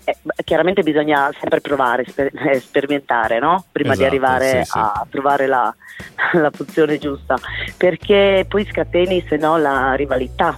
eh, 0.04 0.18
chiaramente 0.44 0.84
bisogna 0.84 1.30
sempre 1.40 1.62
provare, 1.62 2.06
sper- 2.08 2.32
eh, 2.48 2.60
sperimentare, 2.60 3.40
no? 3.40 3.66
Prima 3.72 3.96
di 3.96 4.04
Esatto, 4.04 4.16
arrivare 4.16 4.64
sì, 4.64 4.72
sì. 4.72 4.78
a 4.78 5.06
trovare 5.10 5.48
la, 5.48 5.74
la 6.34 6.52
pozione 6.52 6.98
giusta, 6.98 7.36
perché 7.76 8.46
poi 8.48 8.66
scateni 8.66 9.26
se 9.28 9.38
no 9.38 9.58
la 9.58 9.94
rivalità 9.94 10.58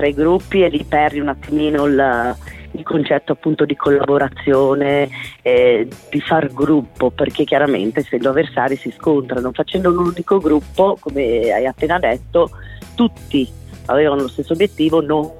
tra 0.00 0.08
i 0.08 0.14
gruppi 0.14 0.62
e 0.62 0.70
li 0.70 0.82
perdi 0.82 1.20
un 1.20 1.28
attimino 1.28 1.84
il, 1.84 2.36
il 2.70 2.82
concetto 2.82 3.32
appunto 3.32 3.66
di 3.66 3.76
collaborazione, 3.76 5.10
eh, 5.42 5.86
di 6.10 6.20
far 6.22 6.50
gruppo, 6.54 7.10
perché 7.10 7.44
chiaramente 7.44 8.00
essendo 8.00 8.30
avversari 8.30 8.76
si 8.76 8.90
scontrano, 8.96 9.52
facendo 9.52 9.90
un 9.90 9.98
unico 9.98 10.38
gruppo, 10.38 10.96
come 10.98 11.52
hai 11.52 11.66
appena 11.66 11.98
detto, 11.98 12.48
tutti 12.94 13.46
avevano 13.86 14.22
lo 14.22 14.28
stesso 14.28 14.54
obiettivo, 14.54 15.02
non 15.02 15.30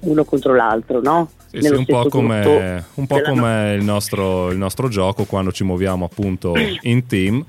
uno 0.00 0.24
contro 0.24 0.56
l'altro, 0.56 1.00
no? 1.00 1.30
Sì, 1.50 1.62
sì, 1.62 1.72
un 1.72 1.84
po' 1.84 2.06
come, 2.08 2.84
un 2.94 3.06
po' 3.08 3.20
come 3.22 3.74
il, 3.76 3.82
nostro, 3.82 4.50
il 4.50 4.56
nostro 4.56 4.88
gioco 4.88 5.24
quando 5.24 5.50
ci 5.50 5.64
muoviamo 5.64 6.04
appunto 6.04 6.54
in 6.82 7.06
team. 7.06 7.44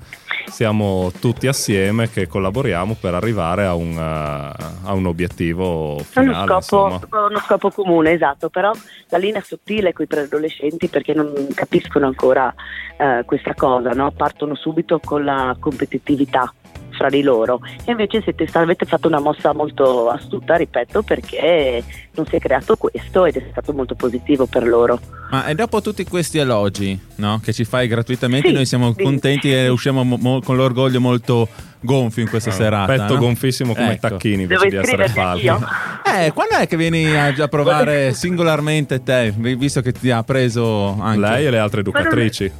Siamo 0.46 1.12
tutti 1.20 1.46
assieme 1.46 2.10
che 2.10 2.26
collaboriamo 2.26 2.96
per 3.00 3.14
arrivare 3.14 3.64
a 3.64 3.74
un, 3.74 3.92
eh, 3.92 4.64
a 4.82 4.92
un 4.92 5.06
obiettivo 5.06 5.98
È 6.12 6.18
uno 6.18 6.32
finale. 6.32 6.62
scopo, 6.62 7.06
uno 7.10 7.38
scopo 7.38 7.70
comune, 7.70 8.10
esatto, 8.10 8.48
però 8.48 8.72
la 9.08 9.18
linea 9.18 9.40
è 9.40 9.44
sottile 9.44 9.92
con 9.92 10.04
i 10.04 10.08
preadolescenti 10.08 10.88
perché 10.88 11.14
non 11.14 11.32
capiscono 11.54 12.06
ancora 12.06 12.52
eh, 12.98 13.22
questa 13.24 13.54
cosa, 13.54 13.90
no? 13.90 14.10
partono 14.10 14.56
subito 14.56 14.98
con 14.98 15.24
la 15.24 15.56
competitività 15.60 16.52
fra 16.92 17.08
di 17.08 17.22
loro 17.22 17.60
e 17.84 17.90
invece 17.90 18.22
siete, 18.22 18.46
avete 18.52 18.84
fatto 18.86 19.08
una 19.08 19.20
mossa 19.20 19.52
molto 19.52 20.08
astuta, 20.08 20.54
ripeto, 20.56 21.02
perché 21.02 21.82
non 22.14 22.26
si 22.26 22.36
è 22.36 22.38
creato 22.38 22.76
questo 22.76 23.24
ed 23.24 23.36
è 23.36 23.46
stato 23.50 23.72
molto 23.72 23.94
positivo 23.94 24.46
per 24.46 24.66
loro. 24.66 25.00
Ma 25.30 25.46
e 25.46 25.54
dopo 25.54 25.80
tutti 25.80 26.04
questi 26.04 26.38
elogi 26.38 26.98
no, 27.16 27.40
che 27.42 27.52
ci 27.52 27.64
fai 27.64 27.88
gratuitamente, 27.88 28.48
Sì, 28.48 28.54
noi 28.54 28.66
siamo 28.66 28.92
sì. 28.96 29.02
contenti 29.02 29.52
e 29.52 29.68
usciamo 29.68 30.04
mo- 30.04 30.40
con 30.40 30.56
l'orgoglio 30.56 31.00
molto 31.00 31.48
gonfio 31.80 32.22
in 32.22 32.28
questa 32.28 32.50
Ah, 32.50 32.52
serata. 32.52 32.92
petto 32.94 33.14
no? 33.14 33.20
gonfissimo 33.20 33.74
come 33.74 33.92
Ecco. 33.94 34.08
tacchini 34.10 34.42
invece 34.42 34.68
Devo 34.68 34.82
di 34.84 34.92
essere 34.92 35.20
anch'io? 35.20 35.58
Eh, 36.14 36.30
quando 36.32 36.56
è 36.56 36.66
che 36.66 36.76
vieni 36.76 37.06
a, 37.16 37.32
a 37.36 37.48
provare 37.48 38.12
singolarmente 38.14 39.02
te, 39.02 39.32
vi- 39.34 39.54
visto 39.54 39.80
che 39.80 39.92
ti 39.92 40.10
ha 40.10 40.22
preso 40.22 40.94
anche 41.00 41.18
Lei 41.20 41.46
e 41.46 41.50
le 41.50 41.58
altre 41.58 41.80
educatrici. 41.80 42.52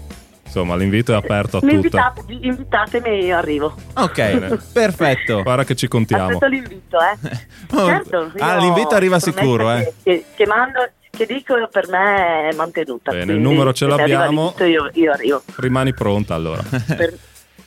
Insomma, 0.53 0.77
l'invito 0.77 1.13
è 1.13 1.17
aperto 1.17 1.57
a 1.57 1.61
invitate, 1.63 2.25
invitatemi 2.29 3.09
e 3.09 3.25
io 3.25 3.37
arrivo. 3.39 3.75
Ok, 3.95 4.59
perfetto. 4.73 5.43
Guarda 5.43 5.65
che 5.65 5.75
ci 5.75 5.89
contiamo. 5.89 6.25
Aspetto 6.25 6.47
l'invito, 6.47 6.99
eh. 7.01 7.41
Oh, 7.75 7.87
certo, 7.87 8.31
ah, 8.39 8.59
l'invito 8.59 8.95
arriva 8.95 9.19
sicuro, 9.19 9.69
che, 9.69 9.79
eh. 9.79 9.93
Che, 10.03 10.25
che 10.37 10.47
mando, 10.47 10.87
che 11.09 11.25
dico 11.25 11.55
per 11.71 11.89
me 11.89 12.51
è 12.51 12.55
mantenuta. 12.55 13.13
Bene, 13.13 13.33
il 13.33 13.39
numero 13.39 13.73
ce 13.73 13.87
l'abbiamo. 13.87 14.55
Io, 14.59 14.91
io 14.93 15.13
arrivo. 15.13 15.43
Rimani 15.57 15.95
pronta 15.95 16.35
allora. 16.35 16.61
Per- 16.69 17.17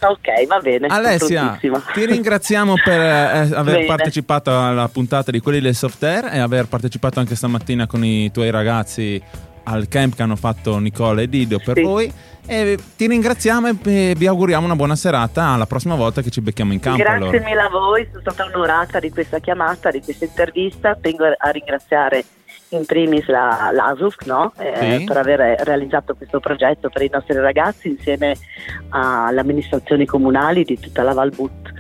ok, 0.02 0.46
va 0.46 0.60
bene. 0.60 0.86
Alessia, 0.86 1.58
ti 1.92 2.06
ringraziamo 2.06 2.76
per 2.84 3.00
eh, 3.02 3.40
aver 3.52 3.64
Bene. 3.78 3.86
partecipato 3.88 4.52
alla 4.56 4.88
puntata 4.90 5.32
di 5.32 5.40
quelli 5.40 5.60
del 5.60 5.74
software 5.74 6.32
e 6.34 6.38
aver 6.38 6.68
partecipato 6.68 7.20
anche 7.20 7.34
stamattina 7.36 7.88
con 7.88 8.06
i 8.06 8.30
tuoi 8.32 8.52
ragazzi 8.52 9.20
al 9.68 9.88
camp 9.88 10.14
che 10.16 10.22
hanno 10.22 10.36
fatto 10.36 10.78
Nicola 10.78 11.24
e 11.24 11.28
Dido 11.28 11.58
per 11.58 11.78
Sì. 11.78 11.82
voi. 11.82 12.14
E 12.48 12.78
ti 12.96 13.08
ringraziamo 13.08 13.68
e 13.84 14.14
vi 14.16 14.28
auguriamo 14.28 14.66
una 14.66 14.76
buona 14.76 14.96
serata. 14.96 15.48
Alla 15.48 15.66
prossima 15.66 15.96
volta 15.96 16.22
che 16.22 16.30
ci 16.30 16.42
becchiamo 16.42 16.74
in 16.74 16.80
campo. 16.80 17.02
Grazie 17.02 17.26
allora. 17.26 17.44
mille 17.44 17.62
a 17.62 17.70
voi, 17.70 18.08
sono 18.12 18.22
stata 18.22 18.46
onorata 18.46 19.00
di 19.00 19.10
questa 19.10 19.40
chiamata, 19.40 19.90
di 19.90 20.02
questa 20.02 20.26
intervista. 20.26 20.96
Tengo 21.00 21.26
a 21.26 21.50
ringraziare 21.50 22.24
in 22.70 22.86
primis 22.86 23.26
la, 23.28 23.70
l'ASUF 23.72 24.26
no? 24.26 24.52
Eh, 24.58 24.98
Sì. 25.00 25.04
per 25.06 25.18
aver 25.18 25.60
realizzato 25.64 26.16
questo 26.16 26.40
progetto 26.40 26.90
per 26.90 27.04
i 27.04 27.10
nostri 27.12 27.38
ragazzi 27.38 27.90
insieme 27.90 28.36
alle 28.90 29.40
amministrazioni 29.40 30.06
comunali 30.06 30.64
di 30.64 30.80
tutta 30.80 31.04
la 31.04 31.14
Valbut 31.14 31.74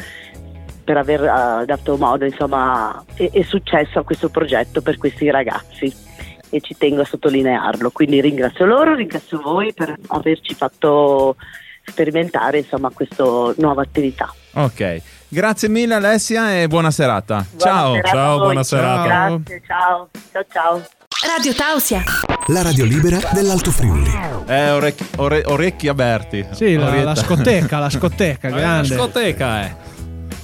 per 0.83 0.97
aver 0.97 1.23
eh, 1.23 1.65
dato 1.65 1.97
modo 1.97 2.25
insomma, 2.25 3.03
e, 3.15 3.29
e 3.33 3.43
successo 3.43 3.99
a 3.99 4.03
questo 4.03 4.29
progetto 4.29 4.81
per 4.81 4.97
questi 4.97 5.29
ragazzi 5.31 5.91
e 6.49 6.61
ci 6.61 6.75
tengo 6.77 7.01
a 7.01 7.05
sottolinearlo. 7.05 7.91
Quindi 7.91 8.21
ringrazio 8.21 8.65
loro, 8.65 8.93
ringrazio 8.95 9.39
voi 9.41 9.73
per 9.73 9.95
averci 10.07 10.53
fatto 10.53 11.35
sperimentare 11.87 12.59
insomma 12.59 12.89
questa 12.89 13.23
nuova 13.57 13.81
attività. 13.83 14.33
Ok, 14.53 15.01
grazie 15.27 15.69
mille 15.69 15.93
Alessia 15.95 16.59
e 16.59 16.67
buona 16.67 16.91
serata. 16.91 17.45
ciao. 17.57 17.91
Buona 17.93 18.03
serata 18.03 18.09
a 18.09 18.11
Ciao, 18.13 18.37
voi. 18.37 18.45
buona 18.45 18.63
serata. 18.63 19.03
Grazie, 19.29 19.61
ciao. 19.67 20.09
Ciao 20.31 20.45
ciao. 20.51 20.85
Radio 21.27 21.53
Tausia. 21.53 22.03
La 22.47 22.61
radio 22.61 22.85
libera 22.85 23.19
dell'Alto 23.33 23.71
Friuli. 23.71 24.11
Eh, 24.47 24.69
orecchi, 24.71 25.05
ore- 25.17 25.43
orecchi 25.45 25.87
aperti. 25.87 26.45
Sì, 26.51 26.75
la, 26.75 27.03
la 27.03 27.15
scoteca, 27.15 27.79
la 27.79 27.89
scoteca, 27.89 28.49
La 28.49 28.57
grande. 28.57 28.87
discoteca, 28.89 29.63
eh. 29.65 29.75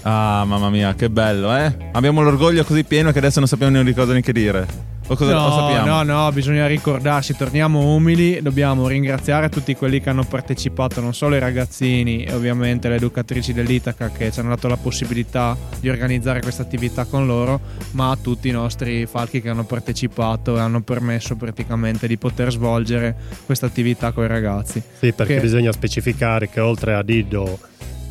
Ah, 0.04 0.44
mamma 0.46 0.70
mia, 0.72 0.96
che 0.96 1.10
bello, 1.12 1.56
eh? 1.56 1.72
Abbiamo 1.92 2.22
l'orgoglio 2.22 2.64
così 2.64 2.84
pieno 2.84 3.12
che 3.12 3.20
adesso 3.20 3.38
non 3.40 3.48
sappiamo 3.48 3.72
neanche 3.74 3.94
cosa 3.94 4.12
neanche 4.12 4.32
dire. 4.32 4.66
O 5.12 5.16
cosa 5.18 5.34
lo 5.34 5.42
No, 5.42 5.52
sappiamo? 5.52 5.86
no, 6.04 6.04
no, 6.04 6.32
bisogna 6.32 6.68
ricordarsi, 6.68 7.36
torniamo 7.36 7.94
umili, 7.96 8.42
dobbiamo 8.42 8.88
ringraziare 8.88 9.50
tutti 9.50 9.76
quelli 9.76 10.00
che 10.00 10.10
hanno 10.10 10.24
partecipato, 10.24 11.02
non 11.02 11.14
solo 11.14 11.36
i 11.36 11.40
ragazzini 11.40 12.24
e 12.24 12.34
ovviamente 12.34 12.88
le 12.88 12.96
educatrici 12.96 13.52
dell'Itaca 13.52 14.10
che 14.10 14.32
ci 14.32 14.40
hanno 14.40 14.50
dato 14.50 14.70
la 14.70 14.78
possibilità 14.78 15.58
di 15.82 15.90
organizzare 15.90 16.40
questa 16.42 16.62
attività 16.62 17.04
con 17.04 17.26
loro, 17.26 17.60
ma 17.92 18.18
tutti 18.22 18.48
i 18.48 18.52
nostri 18.52 19.06
falchi 19.06 19.42
che 19.42 19.50
hanno 19.50 19.66
partecipato 19.66 20.56
e 20.56 20.60
hanno 20.62 20.80
permesso 20.82 21.36
praticamente 21.36 22.08
di 22.08 22.18
poter 22.18 22.50
svolgere 22.50 23.14
questa 23.46 23.66
attività 23.66 24.14
con 24.14 24.24
i 24.24 24.28
ragazzi. 24.28 24.82
Sì, 24.98 25.12
perché 25.12 25.36
Che- 25.36 25.42
bisogna 25.42 25.74
specificare 25.74 26.48
che 26.50 26.62
oltre 26.62 26.94
a 26.94 27.04
Dido 27.04 27.60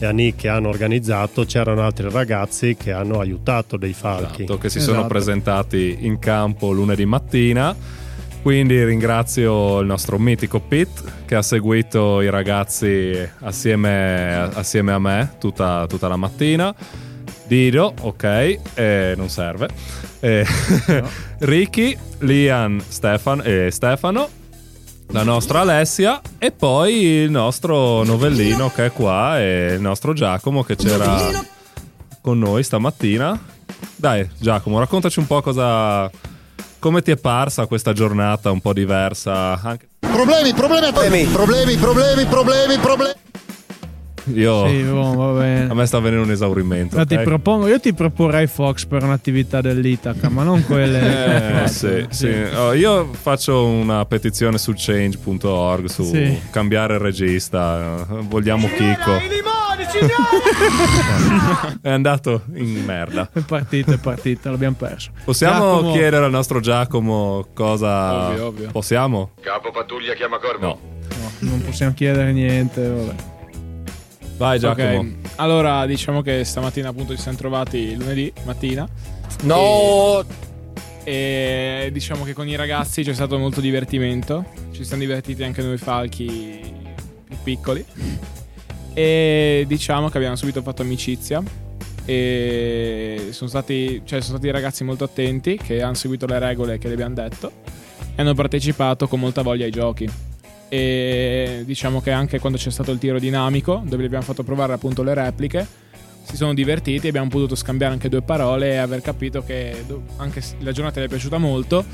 e 0.01 0.07
a 0.07 0.11
Nick 0.13 0.41
che 0.41 0.49
hanno 0.49 0.69
organizzato, 0.69 1.45
c'erano 1.45 1.83
altri 1.83 2.11
ragazzi 2.11 2.75
che 2.75 2.91
hanno 2.91 3.21
aiutato 3.21 3.77
dei 3.77 3.93
falchi. 3.93 4.45
Esatto, 4.45 4.59
che 4.59 4.71
si 4.71 4.79
Esatto. 4.79 4.95
sono 4.95 5.07
presentati 5.07 5.99
in 6.01 6.19
campo 6.19 6.73
lunedì 6.73 7.05
mattina. 7.05 7.77
Quindi 8.43 8.83
ringrazio 8.83 9.81
il 9.81 9.87
nostro 9.87 10.19
mitico 10.19 10.61
Pete 10.61 11.03
che 11.27 11.35
ha 11.35 11.43
seguito 11.43 12.23
i 12.23 12.31
ragazzi 12.31 13.15
assieme, 13.41 14.49
assieme 14.55 14.93
a 14.93 14.99
me 14.99 15.35
tutta, 15.39 15.85
tutta 15.87 16.09
la 16.09 16.17
mattina. 16.17 16.75
Dido, 17.47 17.93
ok, 18.01 18.59
eh, 18.75 19.15
non 19.17 19.29
serve. 19.29 19.69
Eh, 20.21 20.47
Ricky, 21.41 21.95
Lian 22.21 22.81
Stefan, 22.89 23.43
e 23.45 23.71
Stefano, 23.71 24.29
la 25.13 25.23
nostra 25.23 25.61
Alessia 25.61 26.21
e 26.39 26.53
poi 26.53 26.95
il 26.95 27.31
nostro 27.31 28.05
novellino 28.05 28.71
che 28.73 28.87
è 28.87 28.93
qua 28.93 29.41
e 29.41 29.75
il 29.75 29.81
nostro 29.81 30.13
Giacomo 30.13 30.63
che 30.63 30.77
c'era 30.77 31.19
con 32.21 32.39
noi 32.39 32.63
stamattina. 32.63 33.39
Dai, 33.97 34.29
Giacomo, 34.39 34.79
raccontaci 34.79 35.19
un 35.19 35.27
po' 35.27 35.41
cosa. 35.43 36.11
Come 36.79 37.03
ti 37.03 37.11
è 37.11 37.17
parsa 37.17 37.67
questa 37.67 37.93
giornata 37.93 38.51
un 38.51 38.61
po' 38.61 38.73
diversa? 38.73 39.61
Anche 39.61 39.89
Problemi, 39.99 40.53
problemi, 40.55 40.93
problemi, 40.93 41.25
problemi, 41.27 41.77
problemi, 41.77 42.27
problemi, 42.27 42.79
problemi. 42.79 43.13
Io. 44.35 44.67
Sì, 44.69 44.83
boh, 44.83 45.15
va 45.15 45.41
bene. 45.41 45.71
A 45.71 45.75
me 45.75 45.87
sta 45.87 45.99
venendo 46.01 46.25
un 46.25 46.31
esaurimento. 46.31 46.97
Ma 46.97 47.05
ti 47.05 47.19
propongo, 47.19 47.67
io 47.69 47.81
ti 47.81 47.93
proporrei 47.95 48.47
Fox 48.47 48.85
per 48.87 49.03
un'attività 49.03 49.61
dell'Itaca, 49.61 50.29
ma 50.29 50.43
non 50.43 50.65
quelle. 50.65 51.65
Eh, 51.65 51.69
sì, 51.69 52.07
sì. 52.11 52.29
Oh, 52.57 52.73
io 52.73 53.11
faccio 53.13 53.65
una 53.67 54.05
petizione 54.07 54.59
su 54.59 54.73
change.org 54.75 55.87
su 55.87 56.05
Sì. 56.05 56.41
cambiare 56.51 56.95
il 56.95 57.01
regista. 57.01 58.07
Vogliamo 58.29 58.69
Chicco. 58.69 59.19
È 61.83 61.91
andato 61.91 62.43
in 62.55 62.85
merda. 62.85 63.29
È 63.33 63.41
partita, 63.41 63.93
è 63.95 63.99
partita, 63.99 64.51
l'abbiamo 64.51 64.77
perso. 64.79 65.11
Possiamo 65.25 65.77
Giacomo- 65.77 65.93
chiedere 65.93 66.25
al 66.25 66.31
nostro 66.31 66.61
Giacomo 66.61 67.47
cosa. 67.55 68.29
Ovvio, 68.29 68.47
ovvio. 68.47 68.69
Possiamo? 68.71 69.31
Capo 69.41 69.71
pattuglia 69.71 70.15
chiama 70.15 70.39
Corvo. 70.39 70.67
No. 70.67 70.79
non 71.41 71.63
possiamo 71.63 71.93
chiedere 71.95 72.33
niente. 72.33 72.87
Vabbè. 72.87 73.15
Vai 74.41 74.59
Giacomo. 74.59 75.01
Ok, 75.01 75.07
Allora, 75.37 75.85
diciamo 75.85 76.23
che 76.23 76.45
stamattina 76.45 76.89
appunto 76.89 77.15
ci 77.15 77.21
siamo 77.21 77.37
trovati 77.37 77.95
lunedì 77.95 78.33
mattina. 78.45 78.89
No! 79.43 80.25
E, 81.05 81.83
e 81.85 81.91
diciamo 81.93 82.25
che 82.25 82.33
con 82.33 82.49
i 82.49 82.57
ragazzi 82.57 83.03
c'è 83.03 83.13
stato 83.13 83.37
molto 83.37 83.61
divertimento. 83.61 84.47
Ci 84.71 84.83
siamo 84.83 85.03
divertiti 85.03 85.43
anche 85.43 85.61
noi 85.61 85.77
falchi 85.77 86.59
più 87.23 87.37
piccoli. 87.43 87.85
E 88.95 89.67
diciamo 89.69 90.09
che 90.09 90.17
abbiamo 90.17 90.37
subito 90.37 90.63
fatto 90.63 90.81
amicizia. 90.81 91.43
E 92.07 93.29
sono 93.33 93.51
stati, 93.51 94.01
cioè, 94.07 94.23
sono 94.23 94.39
stati 94.39 94.51
ragazzi 94.51 94.85
molto 94.85 95.05
attenti 95.05 95.59
che 95.63 95.83
hanno 95.83 95.93
seguito 95.93 96.25
le 96.25 96.39
regole 96.39 96.79
che 96.79 96.87
le 96.89 96.95
abbiamo 96.95 97.15
detto 97.15 97.53
e 98.17 98.23
hanno 98.23 98.33
partecipato 98.33 99.07
con 99.07 99.21
molta 99.21 99.43
voglia 99.43 99.67
ai 99.67 99.71
giochi. 99.71 100.30
E 100.73 101.63
diciamo 101.67 102.01
che 102.01 102.13
anche 102.13 102.39
quando 102.39 102.57
c'è 102.57 102.71
stato 102.71 102.93
il 102.93 102.99
tiro 102.99 103.19
dinamico, 103.19 103.83
dove 103.85 104.05
gli 104.05 104.07
abbiamo 104.07 104.25
fatto 104.25 104.45
provare 104.45 104.73
appunto 104.73 105.03
le 105.03 105.15
repliche, 105.15 105.67
si 106.23 106.37
sono 106.37 106.55
divertiti, 106.55 107.09
abbiamo 107.09 107.29
potuto 107.29 107.57
scambiare 107.57 107.93
anche 107.93 108.09
due 108.09 108.23
parole 108.23 108.71
e 108.73 108.77
aver 108.77 109.01
capito 109.01 109.43
che 109.43 109.85
anche 110.19 110.41
la 110.61 110.71
giornata 110.71 111.01
gli 111.01 111.05
è 111.05 111.09
piaciuta 111.09 111.39
molto 111.39 111.85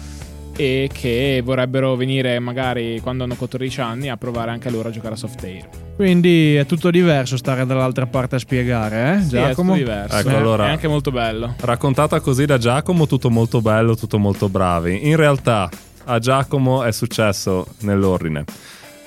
e 0.59 0.89
che 0.93 1.41
vorrebbero 1.45 1.97
venire 1.97 2.39
magari 2.39 2.99
quando 3.01 3.25
hanno 3.25 3.35
14 3.35 3.81
anni 3.81 4.09
a 4.11 4.17
provare 4.19 4.51
anche 4.51 4.69
loro 4.71 4.89
a 4.89 4.91
giocare 4.93 5.15
a 5.15 5.17
soft 5.17 5.43
air. 5.45 5.69
Quindi 5.97 6.55
è 6.57 6.67
tutto 6.67 6.91
diverso 6.91 7.39
stare 7.39 7.65
dall'altra 7.65 8.07
parte 8.07 8.37
a 8.37 8.39
spiegare, 8.39 9.15
eh? 9.17 9.21
Sì, 9.23 9.37
è 9.37 9.49
Giacomo? 9.49 9.73
tutto 9.73 9.85
diverso. 9.85 10.17
Ecco, 10.19 10.29
Eh, 10.29 10.35
allora- 10.35 10.67
È 10.67 10.71
anche 10.71 10.89
molto 10.89 11.11
bello. 11.11 11.55
Raccontata 11.61 12.21
così 12.21 12.45
da 12.45 12.59
Giacomo, 12.59 13.07
tutto 13.07 13.31
molto 13.31 13.63
bello, 13.63 13.97
tutto 13.97 14.19
molto 14.19 14.49
bravi. 14.51 15.07
In 15.09 15.17
realtà 15.17 15.71
a 16.07 16.19
Giacomo 16.19 16.83
è 16.83 16.93
successo 16.93 17.67
nell'ordine. 17.81 18.45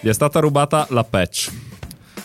Gli 0.02 0.08
è 0.10 0.14
stata 0.14 0.40
rubata 0.40 0.86
la 0.92 1.04
patch. 1.04 1.52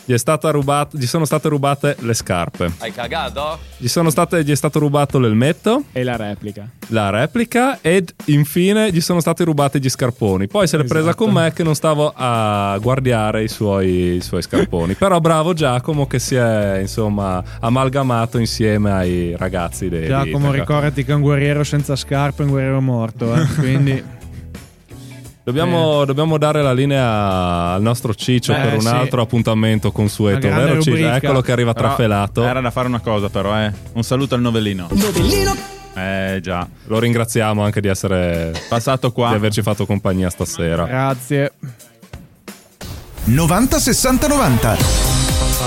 Gli, 0.06 0.12
è 0.12 0.18
stata 0.18 0.50
rubata- 0.50 0.98
gli 0.98 1.06
sono 1.06 1.24
state 1.24 1.48
rubate 1.48 1.96
le 2.00 2.12
scarpe. 2.12 2.70
Hai 2.76 2.92
cagato? 2.92 3.58
Gli, 3.78 3.88
sono 3.88 4.10
state- 4.10 4.44
gli 4.44 4.50
è 4.50 4.54
stato 4.54 4.78
rubato 4.78 5.18
l'elmetto, 5.18 5.84
E 5.92 6.04
la 6.04 6.16
replica. 6.16 6.68
la 6.88 7.08
replica 7.08 7.78
ed 7.80 8.12
infine 8.26 8.92
gli 8.92 9.00
sono 9.00 9.20
stati 9.20 9.44
rubati 9.44 9.80
gli 9.80 9.88
scarponi. 9.88 10.46
Poi 10.46 10.66
se 10.66 10.76
l'è 10.76 10.84
presa 10.84 11.08
Esatto. 11.08 11.24
con 11.24 11.32
me 11.32 11.54
che 11.54 11.62
non 11.62 11.74
stavo 11.74 12.12
a 12.14 12.76
guardare 12.82 13.44
i 13.44 13.48
suoi, 13.48 14.16
i 14.16 14.20
suoi 14.20 14.42
scarponi. 14.42 14.92
Però 14.92 15.18
bravo 15.20 15.54
Giacomo 15.54 16.06
che 16.06 16.18
si 16.18 16.34
è 16.34 16.80
insomma 16.80 17.42
amalgamato 17.60 18.36
insieme 18.36 18.90
ai 18.92 19.34
ragazzi 19.38 19.88
dei 19.88 20.06
Giacomo, 20.06 20.52
ricordati 20.52 21.02
che 21.02 21.14
un 21.14 21.22
guerriero 21.22 21.64
senza 21.64 21.96
scarpe 21.96 22.42
è 22.42 22.44
un 22.44 22.50
guerriero 22.50 22.82
morto, 22.82 23.34
eh? 23.34 23.46
Quindi 23.56 24.04
Dobbiamo, 25.44 26.06
dobbiamo 26.06 26.38
dare 26.38 26.62
la 26.62 26.72
linea 26.72 27.72
al 27.74 27.82
nostro 27.82 28.14
Ciccio 28.14 28.54
Eh, 28.54 28.60
per 28.60 28.74
un 28.74 28.80
sì. 28.80 28.88
altro 28.88 29.20
appuntamento 29.20 29.92
consueto, 29.92 30.48
vero 30.48 30.80
Ciccio? 30.80 30.96
Eccolo 30.96 31.42
che 31.42 31.52
arriva 31.52 31.74
Però 31.74 31.88
trafelato. 31.88 32.42
Era 32.44 32.62
da 32.62 32.70
fare 32.70 32.88
una 32.88 33.00
cosa, 33.00 33.28
però, 33.28 33.54
eh. 33.60 33.70
Un 33.92 34.02
saluto 34.02 34.34
al 34.34 34.40
novellino. 34.40 34.88
Novellino. 34.90 35.54
Eh, 35.96 36.38
già. 36.42 36.66
Lo 36.86 36.98
ringraziamo 36.98 37.62
anche 37.62 37.82
di 37.82 37.88
essere 37.88 38.52
passato 38.70 39.12
qua, 39.12 39.28
di 39.28 39.34
averci 39.34 39.60
fatto 39.60 39.84
compagnia 39.84 40.30
stasera. 40.30 40.86
grazie. 40.86 41.52
90 43.24 43.78
60 43.78 44.26
90. 44.26 44.76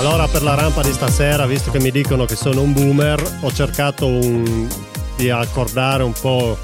Allora, 0.00 0.26
per 0.26 0.42
la 0.42 0.54
rampa 0.54 0.82
di 0.82 0.92
stasera, 0.92 1.46
visto 1.46 1.70
che 1.70 1.78
mi 1.80 1.92
dicono 1.92 2.24
che 2.24 2.34
sono 2.34 2.62
un 2.62 2.72
boomer, 2.72 3.22
ho 3.42 3.52
cercato 3.52 4.06
un- 4.06 4.66
di 5.16 5.30
accordare 5.30 6.02
un 6.02 6.12
po' 6.20 6.58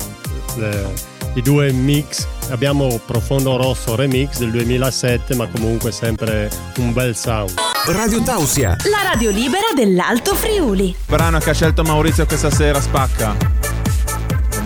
le- 0.57 1.13
i 1.35 1.43
due 1.43 1.73
mix. 1.73 2.27
Abbiamo 2.51 3.01
Profondo 3.05 3.57
Rosso 3.57 3.95
Remix 3.95 4.39
del 4.39 4.51
2007, 4.51 5.35
ma 5.35 5.47
comunque 5.47 5.93
sempre 5.93 6.51
un 6.79 6.93
bel 6.93 7.17
sound. 7.17 7.55
Radio 7.87 8.23
Tausia. 8.23 8.77
La 8.91 9.09
radio 9.11 9.31
libera 9.31 9.73
dell'Alto 9.75 10.35
Friuli. 10.35 10.95
brano 11.07 11.39
che 11.39 11.51
ha 11.51 11.55
scelto 11.55 11.83
Maurizio 11.83 12.27
questa 12.27 12.51
sera 12.51 12.81
spacca. 12.81 13.84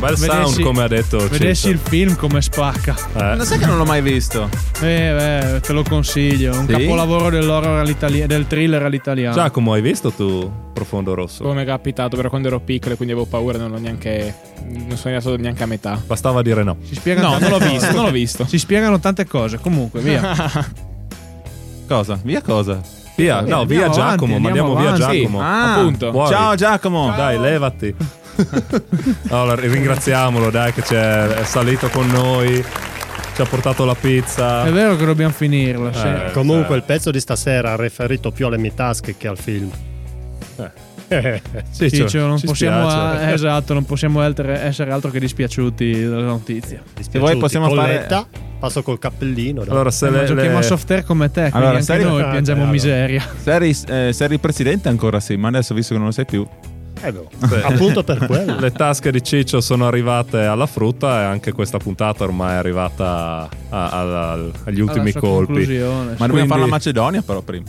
Un 0.01 0.05
bel 0.07 0.15
Vedessi- 0.15 0.53
sound, 0.53 0.61
come 0.63 0.83
ha 0.85 0.87
detto 0.87 1.19
Vedessi 1.29 1.69
il 1.71 1.79
film 1.79 2.15
come 2.15 2.41
spacca. 2.41 2.95
Eh. 3.17 3.35
Non 3.35 3.45
sai 3.45 3.59
che 3.59 3.67
non 3.67 3.79
l'ho 3.79 3.85
mai 3.85 4.01
visto? 4.01 4.49
Eh, 4.81 5.13
beh, 5.53 5.61
te 5.61 5.73
lo 5.73 5.83
consiglio. 5.83 6.57
Un 6.57 6.67
Sì? 6.69 6.73
capolavoro 6.73 7.31
dell'horror 7.31 7.81
all'italia- 7.81 8.29
del 8.29 8.47
thriller 8.47 8.81
all'italiano. 8.85 9.35
Giacomo, 9.35 9.73
hai 9.73 9.81
visto 9.83 10.13
tu 10.13 10.49
Profondo 10.73 11.15
Rosso? 11.15 11.43
Come 11.43 11.63
è 11.63 11.65
capitato, 11.67 12.15
però 12.15 12.29
quando 12.29 12.47
ero 12.47 12.61
piccolo 12.61 12.95
e 12.95 12.97
quindi 12.97 13.13
avevo 13.13 13.29
paura, 13.29 13.59
non 13.59 13.73
l'ho 13.73 13.79
neanche. 13.79 14.33
Non 14.69 14.97
sono 14.97 15.17
arrivato 15.17 15.37
neanche 15.37 15.65
a 15.65 15.67
metà. 15.67 16.01
Bastava 16.07 16.43
dire 16.43 16.63
no. 16.63 16.77
Si 16.85 16.95
spiegano 16.95 17.31
No, 17.33 17.39
non 17.41 17.51
l'ho 17.51 17.59
visto, 17.59 17.93
non 17.93 18.05
l'ho 18.05 18.11
visto. 18.13 18.47
Si 18.47 18.59
spiegano 18.59 19.01
tante 19.01 19.27
cose. 19.27 19.59
Comunque, 19.59 19.99
via. 20.01 20.33
Cosa? 21.89 22.21
Via 22.23 22.41
cosa? 22.43 22.81
Via, 23.17 23.35
no, 23.35 23.39
andiamo 23.41 23.65
via 23.65 23.79
avanti, 23.87 23.97
Giacomo, 23.99 24.35
andiamo 24.37 24.39
mandiamo 24.75 24.77
via 24.77 24.95
avanti. 25.07 25.19
Giacomo. 25.23 25.41
Ah, 25.41 25.75
appunto. 25.75 26.11
Fuori. 26.13 26.31
Ciao 26.35 26.55
Giacomo. 26.55 27.13
Dai, 27.17 27.39
levati. 27.41 27.95
Allora, 29.31 29.55
ringraziamolo, 29.61 30.51
dai, 30.51 30.72
che 30.72 30.83
c'è, 30.83 31.27
è 31.27 31.44
salito 31.44 31.88
con 31.88 32.07
noi. 32.09 32.64
Ci 33.35 33.42
ha 33.42 33.46
portato 33.46 33.85
la 33.85 33.94
pizza. 33.94 34.64
È 34.64 34.70
vero 34.72 34.96
che 34.96 35.05
dobbiamo 35.05 35.33
finirla. 35.33 35.92
sì. 35.92 36.07
Eh, 36.07 36.31
Comunque, 36.33 36.74
eh. 36.74 36.79
il 36.79 36.85
pezzo 36.85 37.11
di 37.12 37.20
stasera 37.20 37.72
ha 37.72 37.77
riferito 37.77 38.31
più 38.33 38.46
alle 38.46 38.59
mie 38.59 38.74
tasche 38.74 39.16
che 39.16 39.29
al 39.29 39.38
film. 39.38 39.70
Eh. 40.57 40.87
Ciccio, 41.74 41.96
Ciccio, 41.96 42.27
non 42.27 42.37
ci 42.37 42.46
possiamo, 42.46 42.90
spiace. 42.90 43.29
eh, 43.29 43.33
esatto, 43.33 43.72
non 43.74 43.85
possiamo 43.87 44.20
essere 44.22 44.90
altro 44.90 45.11
che 45.11 45.18
dispiaciuti 45.20 45.90
della 46.01 46.20
notizia. 46.22 46.83
Se 47.01 47.18
vuoi 47.18 47.37
possiamo 47.38 47.70
fare... 47.72 47.94
Colletta, 47.94 48.27
passo 48.59 48.83
col 48.83 48.98
cappellino. 48.98 49.61
dai. 49.61 49.70
Allora, 49.70 49.90
se 49.90 50.09
Eh, 50.09 50.11
le, 50.11 50.24
giochiamo 50.27 50.51
le- 50.51 50.57
a 50.59 50.62
soft 50.62 50.90
air 50.90 51.05
come 51.05 51.31
te, 51.31 51.48
quindi 51.51 51.57
Allora, 51.68 51.79
anche 51.79 52.05
noi 52.05 52.22
Ah, 52.22 52.31
piangiamo 52.31 52.59
chiaro. 52.61 52.72
miseria. 52.72 53.22
Se 53.42 53.53
eri, 53.53 53.77
eh, 53.88 54.12
se 54.12 54.24
eri 54.24 54.38
presidente 54.38 54.88
ancora 54.90 55.18
sì, 55.20 55.37
ma 55.37 55.48
adesso 55.48 55.72
visto 55.74 55.92
che 55.92 55.98
non 55.98 56.09
lo 56.09 56.12
sei 56.12 56.27
più. 56.27 56.46
Eh, 57.03 57.11
no. 57.13 57.29
Appunto 57.65 58.03
per 58.05 58.27
quello. 58.27 58.59
le 58.59 58.73
tasche 58.73 59.11
di 59.13 59.23
Ciccio 59.23 59.61
sono 59.61 59.87
arrivate 59.87 60.39
alla 60.45 60.67
frutta 60.67 61.21
e 61.21 61.25
anche 61.25 61.53
questa 61.53 61.79
puntata 61.79 62.25
ormai 62.25 62.53
è 62.55 62.57
arrivata 62.57 63.49
a- 63.69 63.91
a- 63.91 64.31
al- 64.33 64.53
agli 64.65 64.81
ultimi 64.81 65.13
colpi. 65.13 65.53
Ma 65.53 65.59
sì. 65.61 65.67
dobbiamo 65.77 66.17
Quindi- 66.29 66.49
fare 66.49 66.61
la 66.61 66.67
Macedonia 66.67 67.23
però 67.23 67.41
prima. 67.43 67.65